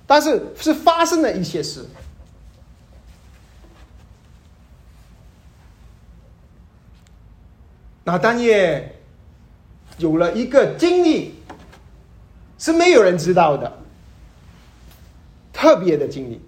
[0.06, 1.86] 但是是发生了一些事。
[8.12, 8.94] 那丹耶
[9.96, 11.34] 有了一个经历，
[12.58, 13.78] 是没有人知道的，
[15.50, 16.38] 特别的经历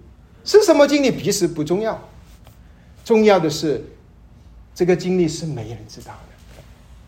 [0.43, 1.23] 是什么经历？
[1.23, 1.99] 其实不重要，
[3.03, 3.83] 重要的是
[4.75, 6.61] 这个经历是没人知道的。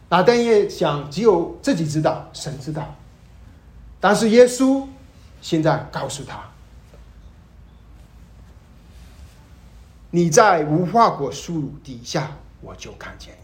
[0.09, 2.95] 那丹耶想，只有自己知道，神知道。
[3.99, 4.87] 但是耶稣
[5.39, 6.43] 现在告诉他
[10.09, 13.37] ：“你在无花果树底下，我就看见。”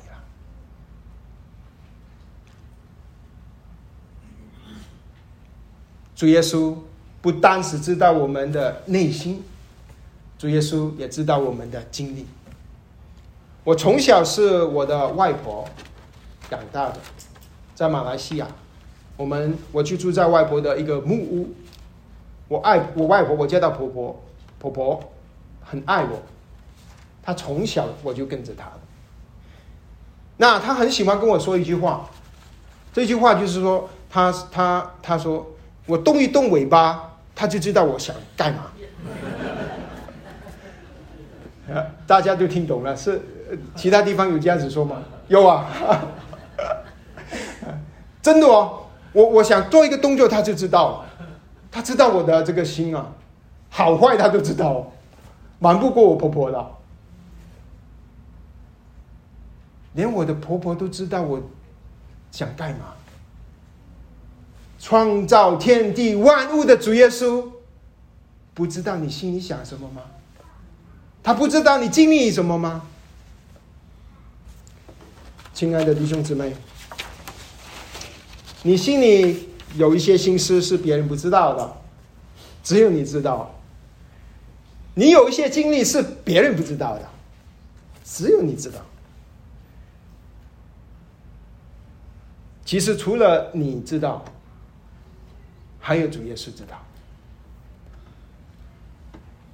[6.23, 6.73] 主耶稣
[7.21, 9.43] 不单是知道我们的内心，
[10.39, 12.25] 主耶稣也知道我们的经历。
[13.65, 15.67] 我从小是我的外婆
[16.49, 16.97] 养大的，
[17.75, 18.47] 在马来西亚，
[19.17, 21.53] 我们我就住在外婆的一个木屋。
[22.47, 24.23] 我爱我外婆，我叫她婆婆，
[24.57, 25.11] 婆婆
[25.61, 26.21] 很爱我，
[27.21, 28.71] 她从小我就跟着她。
[30.37, 32.09] 那她很喜欢跟我说一句话，
[32.93, 35.49] 这句话就是说，她她她说。
[35.85, 38.71] 我动一动尾巴，他就知道我想干嘛。
[42.05, 43.21] 大家都听懂了，是
[43.75, 45.01] 其他地方有这样子说吗？
[45.27, 45.67] 有啊，
[48.21, 48.79] 真的哦。
[49.13, 51.05] 我我想做一个动作，他就知道，
[51.71, 53.11] 他知道我的这个心啊，
[53.69, 54.91] 好坏他都知道，
[55.59, 56.65] 瞒不过我婆婆的，
[59.93, 61.41] 连我的婆婆都知道我
[62.31, 62.93] 想干嘛。
[64.83, 67.47] 创造天地万物的主耶稣，
[68.53, 70.01] 不知道你心里想什么吗？
[71.23, 72.81] 他不知道你经历什么吗？
[75.53, 76.53] 亲爱的弟兄姊妹，
[78.63, 81.77] 你心里有一些心思是别人不知道的，
[82.61, 83.55] 只有你知道；
[84.95, 87.07] 你有一些经历是别人不知道的，
[88.03, 88.79] 只有你知道。
[92.65, 94.25] 其实除了你知道。
[95.85, 96.81] 还有主耶稣知道，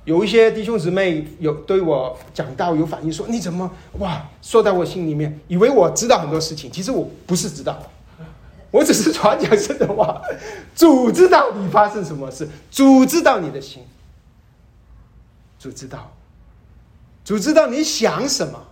[0.06, 7.82] 有一些弟兄姊妹有对我讲到有反应，说你怎么哇说到我心里面，以为我知道很多事情，其实我不是知道，
[8.70, 10.22] 我只是传讲神的话。
[10.76, 13.82] 主知道你发生什么事，主知道你的心，
[15.58, 16.12] 主知道，
[17.26, 18.68] 主知道你想什么，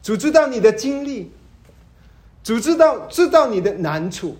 [0.00, 1.32] 主知道你的经历，
[2.44, 4.36] 主知道知道你的难处。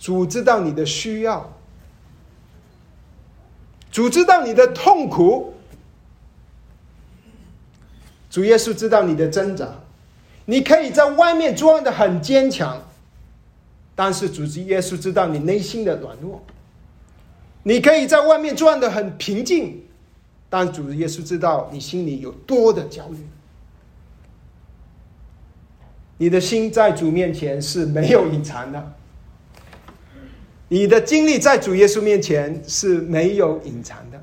[0.00, 1.52] 主知道你的需要，
[3.92, 5.52] 主知道你的痛苦，
[8.30, 9.68] 主耶稣知道你的挣扎。
[10.46, 12.82] 你可以在外面装的很坚强，
[13.94, 16.42] 但是主耶稣知道你内心的软弱。
[17.62, 19.84] 你可以在外面装的很平静，
[20.48, 23.18] 但主耶稣知道你心里有多的焦虑。
[26.16, 28.94] 你的心在主面前是没有隐藏的。
[30.72, 34.22] 你的经历在主耶稣面前是没有隐藏的，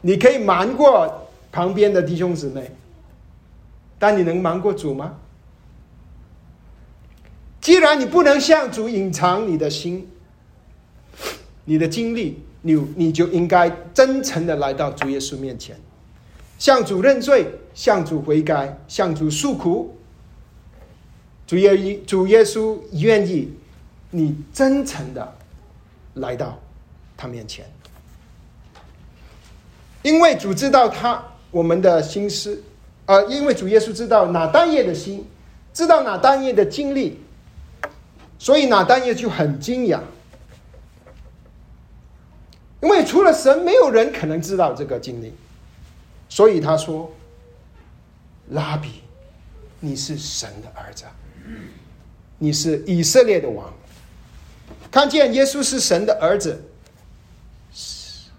[0.00, 2.70] 你可以瞒过旁边的弟兄姊妹，
[3.98, 5.16] 但你能瞒过主吗？
[7.60, 10.08] 既然你不能向主隐藏你的心、
[11.66, 15.76] 你的经历，你你就应该真诚的来到主耶稣面前，
[16.58, 19.94] 向主认罪，向主悔改，向主诉苦。
[21.46, 23.50] 主耶主耶稣愿意
[24.16, 25.36] 你真诚的
[26.14, 26.56] 来到
[27.16, 27.66] 他面前，
[30.02, 32.62] 因为主知道他我们的心思，
[33.06, 35.26] 呃，因为主耶稣知道哪单夜的心，
[35.72, 37.18] 知道哪单夜的经历，
[38.38, 39.98] 所以哪单夜就很惊讶，
[42.82, 45.32] 因为除了神，没有人可能知道这个经历，
[46.28, 47.12] 所以他说
[48.50, 49.02] ：“拉比，
[49.80, 51.04] 你是神的儿子。”
[52.38, 53.72] 你是以色列的王，
[54.94, 56.62] 看见耶稣是神的儿子，
[57.72, 58.30] 是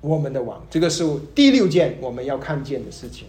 [0.00, 0.64] 我们的王。
[0.70, 1.04] 这个是
[1.34, 3.26] 第六件我们要看见的事情。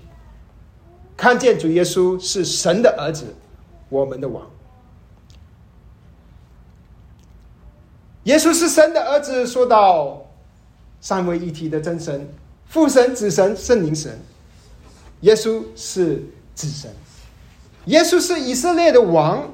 [1.15, 3.33] 看见主耶稣是神的儿子，
[3.89, 4.47] 我们的王。
[8.25, 10.23] 耶稣是神的儿子，说到
[11.01, 12.29] 三位一体的真神，
[12.67, 14.15] 父神、子神、圣灵神。
[15.21, 16.23] 耶稣是
[16.53, 16.93] 子神。
[17.85, 19.51] 耶稣是以色列的王，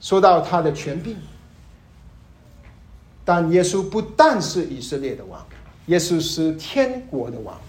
[0.00, 1.16] 说到他的权柄，
[3.24, 5.46] 但耶稣不但是以色列的王，
[5.86, 7.60] 耶稣是天国的王，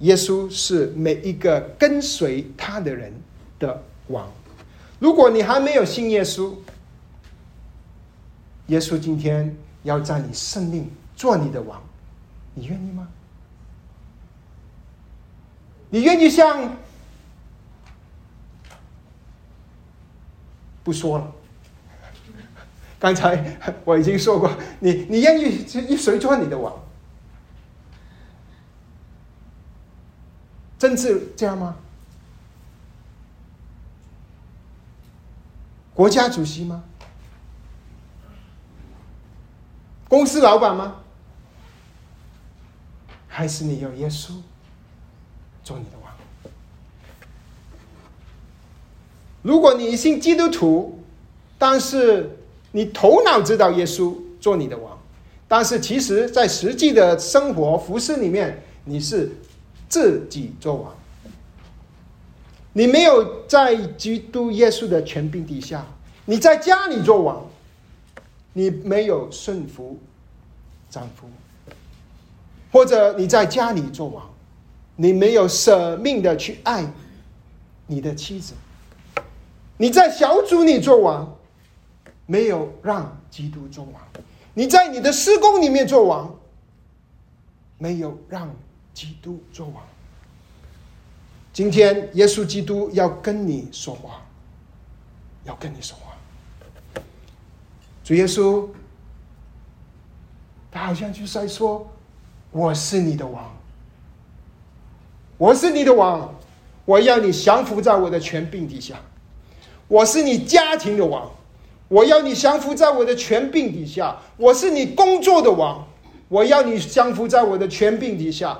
[0.00, 3.12] 耶稣是每一个跟随他的人
[3.58, 4.30] 的王。
[4.98, 6.52] 如果你还没有信耶稣，
[8.66, 11.82] 耶稣今天要在你生命做你的王，
[12.54, 13.08] 你愿意吗？
[15.90, 16.76] 你愿意像？
[20.84, 21.32] 不说了。
[22.98, 26.72] 刚才我已经说过，你你愿意一谁做你的王？
[30.78, 31.76] 政治这样吗？
[35.94, 36.84] 国家主席吗？
[40.08, 41.02] 公司老板吗？
[43.26, 44.32] 还是你要耶稣
[45.62, 46.12] 做你的王？
[49.42, 51.02] 如果你信基督徒，
[51.58, 52.37] 但是
[52.72, 54.98] 你头脑知道耶稣做你的王，
[55.46, 59.30] 但是其实在实际的生活服饰里面，你是
[59.88, 60.94] 自己做王。
[62.74, 65.84] 你没有在基督耶稣的权柄底下，
[66.26, 67.44] 你在家里做王，
[68.52, 69.98] 你没有顺服
[70.90, 71.28] 丈夫，
[72.70, 74.30] 或者你在家里做王，
[74.94, 76.86] 你没有舍命的去爱
[77.86, 78.52] 你的妻子。
[79.78, 81.36] 你在小组里做王，
[82.30, 83.94] 没有让基督做王；
[84.52, 86.38] 你在你的施工里面做王，
[87.78, 88.54] 没有让
[88.92, 89.82] 基督做王。
[91.54, 94.20] 今天耶稣基督要跟你说话，
[95.44, 97.00] 要跟你说话。
[98.04, 98.68] 主耶稣，
[100.70, 101.90] 他好像就在说
[102.52, 103.56] ：“我是你的王，
[105.38, 106.38] 我是你的王，
[106.84, 109.00] 我要你降服在我的权柄底下。”
[109.88, 111.30] 我是你家庭的王，
[111.88, 115.86] 我要你降服在我的权柄底下；我是你工作的王，
[116.28, 118.54] 我要你降服在我的权柄底下；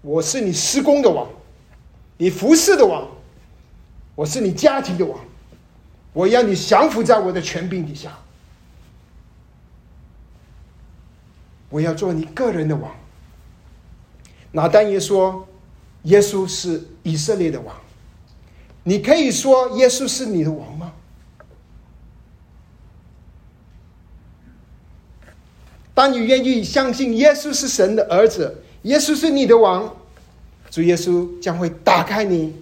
[0.00, 1.28] 我是你施工的王，
[2.16, 3.06] 你服侍的王；
[4.14, 5.18] 我是你家庭的王，
[6.14, 8.18] 我要你降服在我的权柄底下。
[11.70, 12.90] 我要做你个人的王。
[14.52, 15.46] 拿单耶说
[16.04, 17.76] ：“耶稣是以色列的王。”
[18.84, 20.94] 你可以说耶稣是你的王吗？
[25.98, 29.96] 当你愿意相信耶稣是神的儿子，耶稣是你的王，
[30.70, 32.54] 主耶稣将会打开你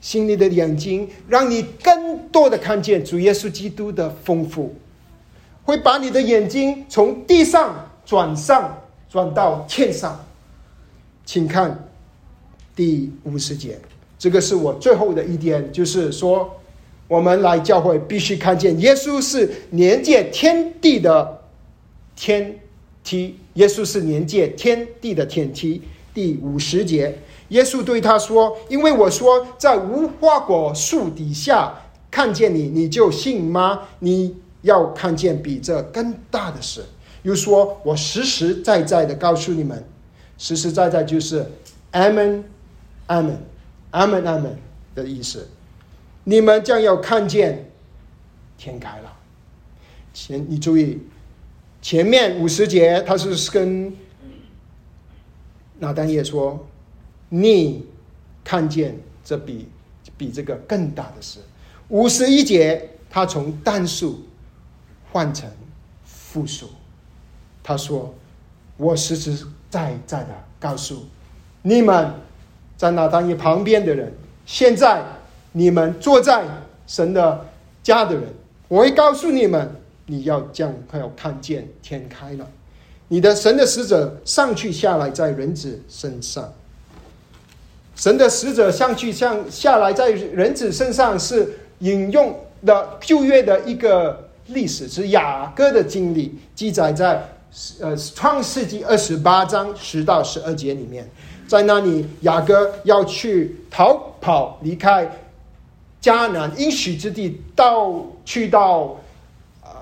[0.00, 4.74] 心里的眼睛，让你更多的看见主耶稣基督的丰富，
[5.62, 10.18] 会把你的眼睛从地上转上，转到天上。
[11.26, 11.86] 请看
[12.74, 13.78] 第五十节。
[14.18, 16.50] 这个是我最后的一点，就是说，
[17.08, 21.43] 我们来教会必须看见耶稣是连接天地的
[22.16, 22.60] 天
[23.02, 25.82] 梯，耶稣是连接天地的天梯。
[26.12, 31.74] 第五十节，耶稣对他说：“因为我说在无花果树底下
[32.10, 33.88] 看见你，你就信吗？
[33.98, 36.84] 你要看见比这更大的事。”
[37.22, 39.84] 又说：“我实实在在的告诉你们，
[40.38, 41.50] 实实在在就是
[41.90, 42.44] 阿门，
[43.06, 43.44] 阿门。”
[43.94, 44.58] 阿门，阿门
[44.96, 45.48] 的意思，
[46.24, 47.70] 你们将要看见
[48.58, 49.12] 天开了。
[50.12, 50.98] 前你注意，
[51.84, 53.94] 前面五十节他是跟
[55.78, 56.66] 拿单叶说
[57.28, 57.84] ：“你
[58.42, 59.68] 看见这比
[60.16, 61.40] 比这个更大的事。
[61.88, 64.22] 五十一节，他从单数
[65.12, 65.46] 换成
[66.06, 66.70] 复数。
[67.62, 68.14] 他说
[68.78, 70.28] ：“我实实在在的
[70.58, 71.04] 告诉
[71.60, 72.14] 你们，
[72.78, 74.10] 在那当一旁边的人，
[74.46, 75.04] 现在
[75.52, 76.46] 你们坐在
[76.86, 77.46] 神的
[77.82, 78.24] 家的人，
[78.68, 79.70] 我会告诉你们，
[80.06, 82.46] 你要将快要看见天开了，
[83.08, 86.52] 你的神的使者上去下来在人子身上。
[87.96, 92.34] 神的使者上去上下来在人子身上是引用
[92.66, 97.28] 的旧约的一个历史，是雅各的经历，记载在。
[97.80, 101.08] 呃，创世纪二十八章十到十二节里面，
[101.46, 105.08] 在那里雅各要去逃跑，离开
[106.02, 108.96] 迦南应许之地，到去到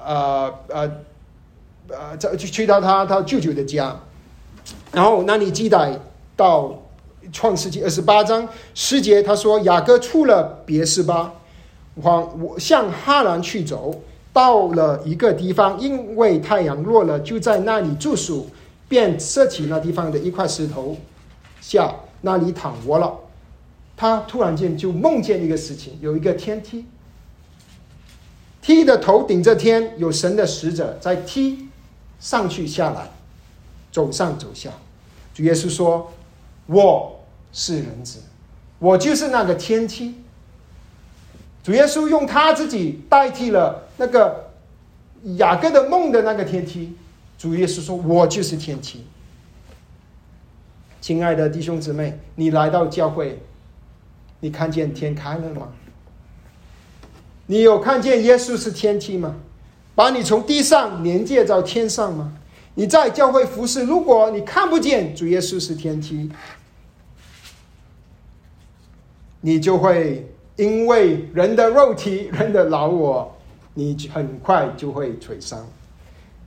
[0.04, 0.90] 呃呃
[1.88, 4.00] 呃，这去去到他他舅舅的家，
[4.92, 5.98] 然后那里记载
[6.36, 6.82] 到
[7.32, 11.32] 创世纪二十八章十节，他说雅各出了别是巴，
[11.96, 14.02] 往我向哈兰去走。
[14.34, 18.48] 到了一个地方，因为太阳落了，就在那里住宿，
[18.88, 20.96] 便设起那地方的一块石头
[21.60, 23.12] 下那里躺卧了。
[23.94, 26.86] 他突然间就梦见一个事情，有一个天梯，
[28.62, 31.68] 梯的头顶着天，有神的使者在梯
[32.18, 33.10] 上去下来，
[33.90, 34.70] 走上走下。
[35.34, 36.12] 主耶稣说
[36.66, 37.20] ：“我
[37.52, 38.20] 是人子，
[38.78, 40.14] 我就是那个天梯。”
[41.64, 44.50] 主耶稣用他自己代替了那个
[45.36, 46.96] 雅各的梦的那个天梯。
[47.36, 49.04] 主耶稣说：“我就是天梯。”
[51.00, 53.40] 亲爱的弟兄姊妹，你来到教会，
[54.38, 55.72] 你看见天开了吗？
[57.52, 59.36] 你有看见耶稣是天梯吗？
[59.94, 62.32] 把你从地上连接到天上吗？
[62.76, 66.30] 你在教会服侍，如果你看不见主耶稣是天梯，
[69.42, 70.26] 你就会。
[70.56, 73.34] 因为人的肉体，人的老我，
[73.72, 75.66] 你很快就会腿伤，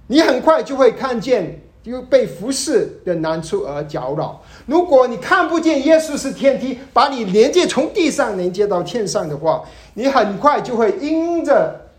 [0.05, 4.41] 你很快就会看见又被服侍的难处而搅扰。
[4.65, 9.63] 如果你看不见耶稣是天梯，把你连接从地上连接到天上的话，
[9.93, 11.89] 你很快就会因着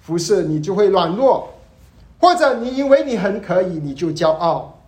[0.00, 1.48] 服侍，你就会软弱，
[2.20, 4.78] 或者你以为你很可以，你就骄傲，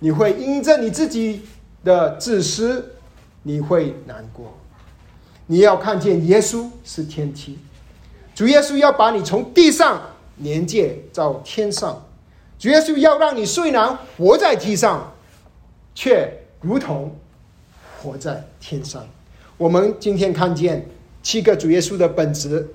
[0.00, 1.42] 你会因着你自己
[1.84, 2.92] 的自私，
[3.42, 4.52] 你会难过。
[5.46, 7.58] 你要看见耶稣是天梯，
[8.34, 10.00] 主耶稣要把你从地上
[10.38, 12.02] 连接到天上，
[12.64, 15.12] 主耶稣要让你虽然活在地上，
[15.94, 17.14] 却如同
[18.00, 19.06] 活在天上。
[19.58, 20.88] 我们今天看见
[21.22, 22.66] 七个主耶稣的本质，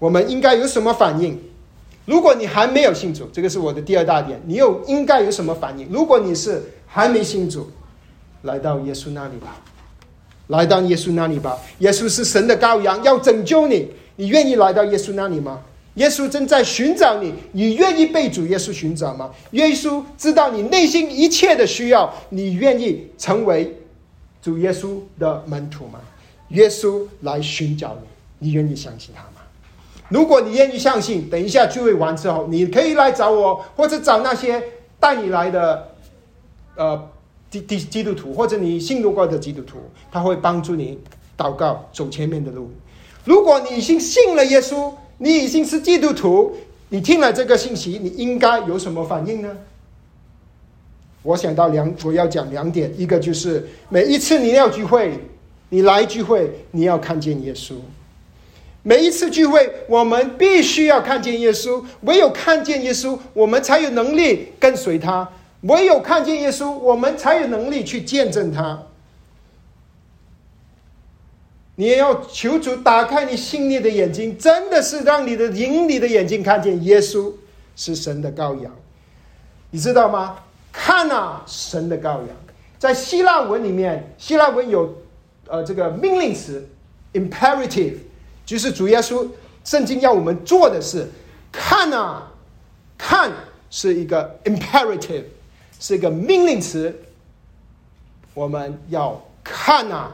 [0.00, 1.40] 我们应该有什么反应？
[2.04, 5.86] 如果你还没有信主，这个是我的第二大点，你又应该有什么反应？
[5.88, 7.70] 如果你是还没信主，
[8.42, 9.56] 来到耶稣那里吧。
[10.48, 13.92] 来到耶稣那里吧，耶稣是神的羔羊，要拯救你。
[14.16, 15.62] 你愿意来到耶稣那里吗？
[15.98, 19.30] 耶稣正在寻找你，你愿意被主耶稣寻找吗？
[19.50, 23.76] 耶稣知道你内心一切的需要，你愿意成为
[24.40, 26.00] 主耶稣的门徒吗？
[26.48, 29.42] 耶稣来寻找你，你愿意相信他吗？
[30.08, 34.62] 如果你愿意相信，等一下聚会完之后，你可以来找我，或者找那些
[34.98, 35.88] 带你来的，
[36.76, 37.08] 呃。
[37.50, 39.78] 基基基督徒，或者你信主过的基督徒，
[40.12, 40.98] 他会帮助你
[41.34, 42.70] 祷告走前面的路。
[43.24, 46.56] 如果你已经信了耶稣，你已经是基督徒，
[46.88, 49.48] 你听了这个信息，你应该有什么反应呢？
[51.22, 55.12] 我想到两，我要讲两点，一个就是每一次你要聚会，
[55.68, 57.74] 你来聚会，你要看见耶稣。
[58.84, 65.28] 每一次聚会，我们必须要看见耶稣，唯有看见耶稣，我们才有能力跟随他。
[65.62, 68.80] 唯有看见耶稣，我们才有能力去见证他。
[71.78, 77.32] 你也要求主打开你心里的眼睛，真的是让你的灵里的眼睛看见耶稣
[77.76, 78.74] 是神的羔羊，
[79.70, 80.40] 你知道吗？
[80.72, 82.28] 看啊，神的羔羊，
[82.80, 84.92] 在希腊文里面，希腊文有
[85.46, 86.68] 呃这个命令词
[87.12, 87.94] imperative，
[88.44, 89.28] 就是主耶稣
[89.62, 91.08] 圣经要我们做的事。
[91.52, 92.32] 看啊，
[92.98, 93.30] 看
[93.70, 95.22] 是一个 imperative。
[95.80, 96.92] 是一个命令词，
[98.34, 100.10] 我们要看啊，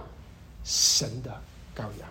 [0.63, 1.35] 神的
[1.77, 2.09] 羔羊。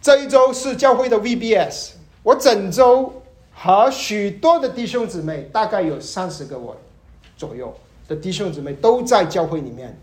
[0.00, 1.90] 这一周是教会的 VBS，
[2.22, 3.22] 我整周
[3.52, 6.76] 和许多的弟兄姊妹，大概有三十个我
[7.36, 7.74] 左右
[8.08, 9.98] 的弟兄姊妹都在教会里面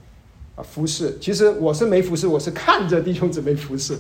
[0.56, 1.18] 啊服侍。
[1.20, 4.00] 其实我是没服侍，我是看着弟兄姊妹服侍。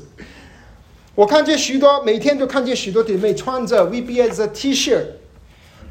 [1.15, 5.01] 我看见许多，每天都看见许多弟妹穿着 VBS 的 T 恤。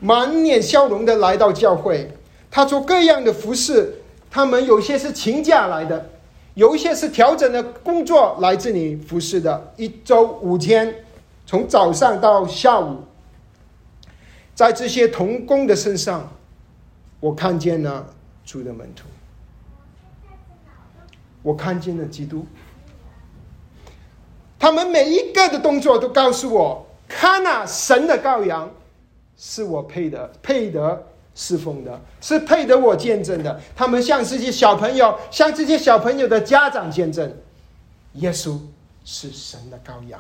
[0.00, 2.12] 满脸笑容的来到教会，
[2.52, 3.96] 他做各样的服饰，
[4.30, 6.08] 他们有些是请假来的，
[6.58, 10.92] 有一些是调整的工作来自你服侍的，一周五天，
[11.46, 12.96] 从早上到下午，
[14.56, 16.28] 在这些童工的身上，
[17.20, 18.04] 我看见了
[18.44, 19.06] 主的门徒，
[21.42, 22.44] 我看见了基督。
[24.58, 28.68] 他们每一个的动作都告诉我，看那神的羔羊，
[29.36, 31.06] 是我配的，配得
[31.40, 33.60] 侍奉的，是配得我见证的。
[33.76, 37.32] 他们向这些小朋友，向这些小朋友的家长见证，
[38.14, 38.58] 耶稣
[39.04, 40.18] 是神的羔羊。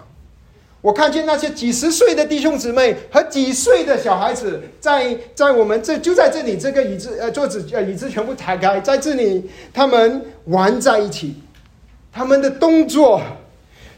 [0.80, 11.34] 我看见那些几十岁的弟兄姊妹和几岁的小孩子，在在我们这就在这里，这个椅子呃桌子呃椅子全部抬开，在这里他们玩在一起，
[12.12, 13.20] 他们的动作。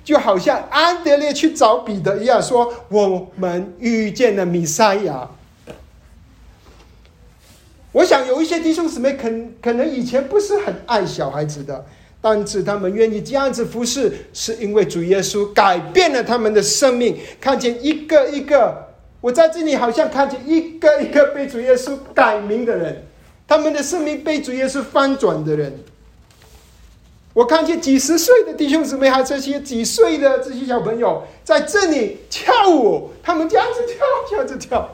[0.02, 5.28] 就好像安德烈去找彼得一样，说：“我们遇见了弥赛亚。”
[7.92, 9.28] 我想有一些弟兄姊妹，可
[9.60, 11.84] 可能以前不是很爱小孩子的，
[12.20, 17.18] 但是他们愿意这样子服侍，是因为主耶稣改变了他们的生命。
[17.40, 18.88] 看见一个一个，
[19.20, 23.04] 我在这里好像看见一个一个被主耶稣改名的人，
[23.48, 25.76] 他们的生命被主耶稣翻转的人。
[27.32, 33.96] 我看见几十岁的弟兄姊妹，还有这些几岁的这些小朋友在这里跳舞，他们这样子跳，
[34.28, 34.88] 这样子跳，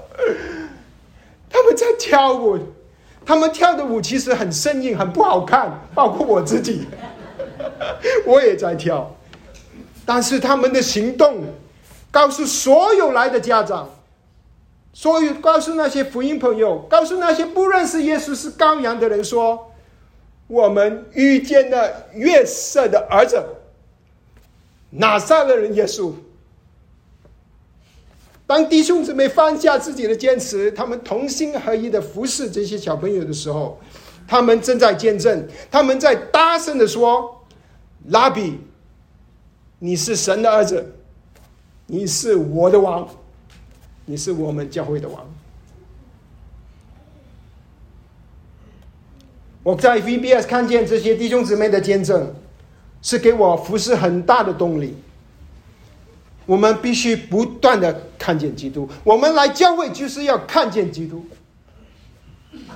[1.48, 2.58] 他们在跳舞，
[3.26, 6.86] 他们跳的舞其实很生硬，很不好看，包括我自己，
[8.24, 9.14] 我也在跳，
[10.06, 11.44] 但是他们的行动
[12.10, 13.90] 告诉所有来的家长，
[14.92, 19.72] 所有告诉那些福音朋友，告诉那些不认识耶稣是羔羊的人说。
[20.48, 23.42] 我们遇见了月色的儿子，
[24.90, 26.12] 拿撒勒人耶稣。
[28.46, 33.80] 当弟兄姊妹放下自己的坚持，他们同心合一的服侍这些小朋友的时候，
[34.28, 37.44] 他们正在见证，他们在大声的说
[38.08, 38.60] ：“拉比，
[39.80, 40.94] 你是神的儿子，
[41.86, 43.08] 你是我的王，
[44.04, 45.26] 你是我们教会的王。”
[49.64, 52.32] 我在 VBS 看见这些弟兄姊妹的见证，
[53.02, 54.94] 是给我服侍很大的动力。
[56.46, 61.24] 我们必须不断的看见基督，我们来教会就是要看见基督，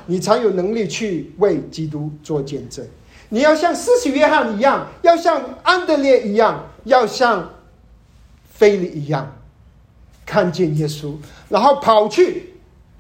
[0.07, 2.87] 你才有能力去为基督做见证。
[3.31, 7.49] 你要像施洗约翰一样，要像安德烈一样，要像
[8.53, 9.37] 菲利一样，
[10.27, 11.15] 看见耶稣，
[11.49, 12.55] 然后跑去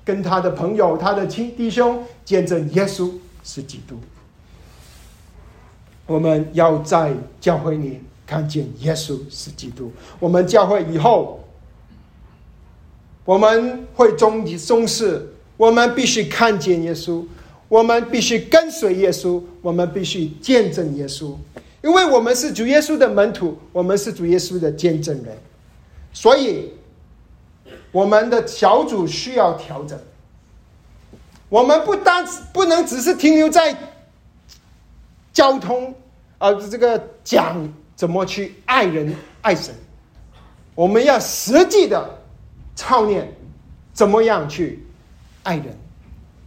[0.04, 3.12] 跟他的朋友、他的亲弟兄见证耶稣。
[3.42, 3.98] 是基督。
[6.06, 7.98] 我们要在教会里
[8.30, 9.90] 看见耶稣是基督。
[10.20, 11.42] 我们教会以后，
[13.24, 17.24] 我们会重重视，我们必须看见耶稣，
[17.66, 21.34] 我们必须跟随耶稣，我们必须见证耶稣，
[21.82, 25.36] 因为我们是主耶稣的门徒，我们是主耶稣的见证人。
[26.12, 26.70] 所以，
[27.90, 29.98] 我们的小组需要调整。
[31.48, 33.76] 我们不单不能只是停留在
[35.32, 35.92] 交通，
[36.38, 37.68] 啊，这个讲
[38.00, 39.74] 怎么去爱人爱神，
[40.74, 42.18] 我们要实际的
[42.74, 43.30] 操练
[43.92, 44.86] 怎么样去
[45.42, 45.78] 爱人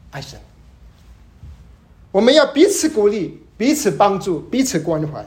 [0.09, 0.39] 爱神。
[2.11, 5.23] 我们要彼此鼓励，彼此帮助，彼此关怀。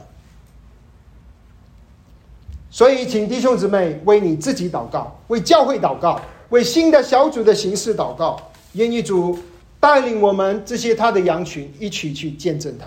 [2.69, 6.19] 所以，请弟兄姊妹为你自己祷告，为教会祷告，
[6.49, 9.39] 为新的小组的形式祷告，愿意主。
[9.79, 12.85] 带领我们这些他的羊群一起去见证他。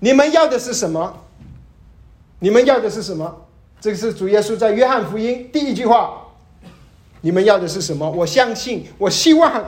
[0.00, 1.22] 你们要的是什么？
[2.38, 3.46] 你们要的是什么？
[3.80, 6.22] 这个是主耶稣在约翰福音第一句话。
[7.22, 8.08] 你们要的是什么？
[8.10, 9.64] 我相信，我希望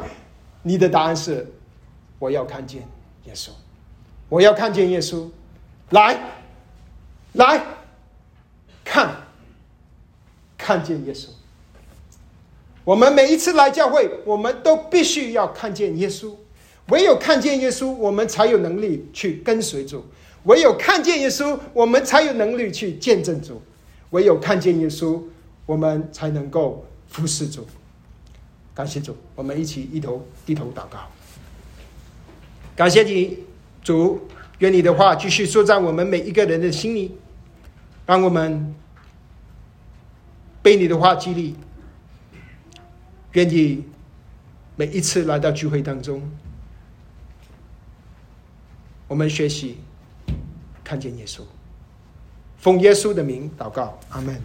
[0.63, 1.47] 你的答案是：
[2.19, 2.83] 我要看见
[3.25, 3.51] 耶稣，
[4.29, 5.29] 我要看见耶稣。
[5.91, 6.21] 来，
[7.33, 7.65] 来
[8.85, 9.11] 看，
[10.57, 11.29] 看见耶稣。
[12.85, 16.35] 我们每一次来教会，我们都必须要看见耶稣。
[16.89, 20.01] 唯有看见耶稣，我们才有能力去跟随主；
[20.49, 23.61] 唯有看见耶稣，我们才有能力去见证主；
[24.11, 25.23] 唯有看见耶稣，
[25.67, 27.67] 我们才能够服侍主。
[28.75, 31.01] 感谢主，我们一起一头低头祷告。
[32.75, 33.41] 感谢你，
[33.83, 34.27] 主，
[34.61, 37.19] 愿你的话继续说在我们每一个人的心里，
[38.07, 38.75] 让我们
[40.63, 41.55] 被你的话激励。
[43.33, 43.85] 愿你
[44.77, 46.23] 每一次来到聚会当中，
[49.09, 49.77] 我们学习
[50.89, 51.43] 看见耶稣，
[52.57, 54.41] 奉耶稣的名祷告，阿门。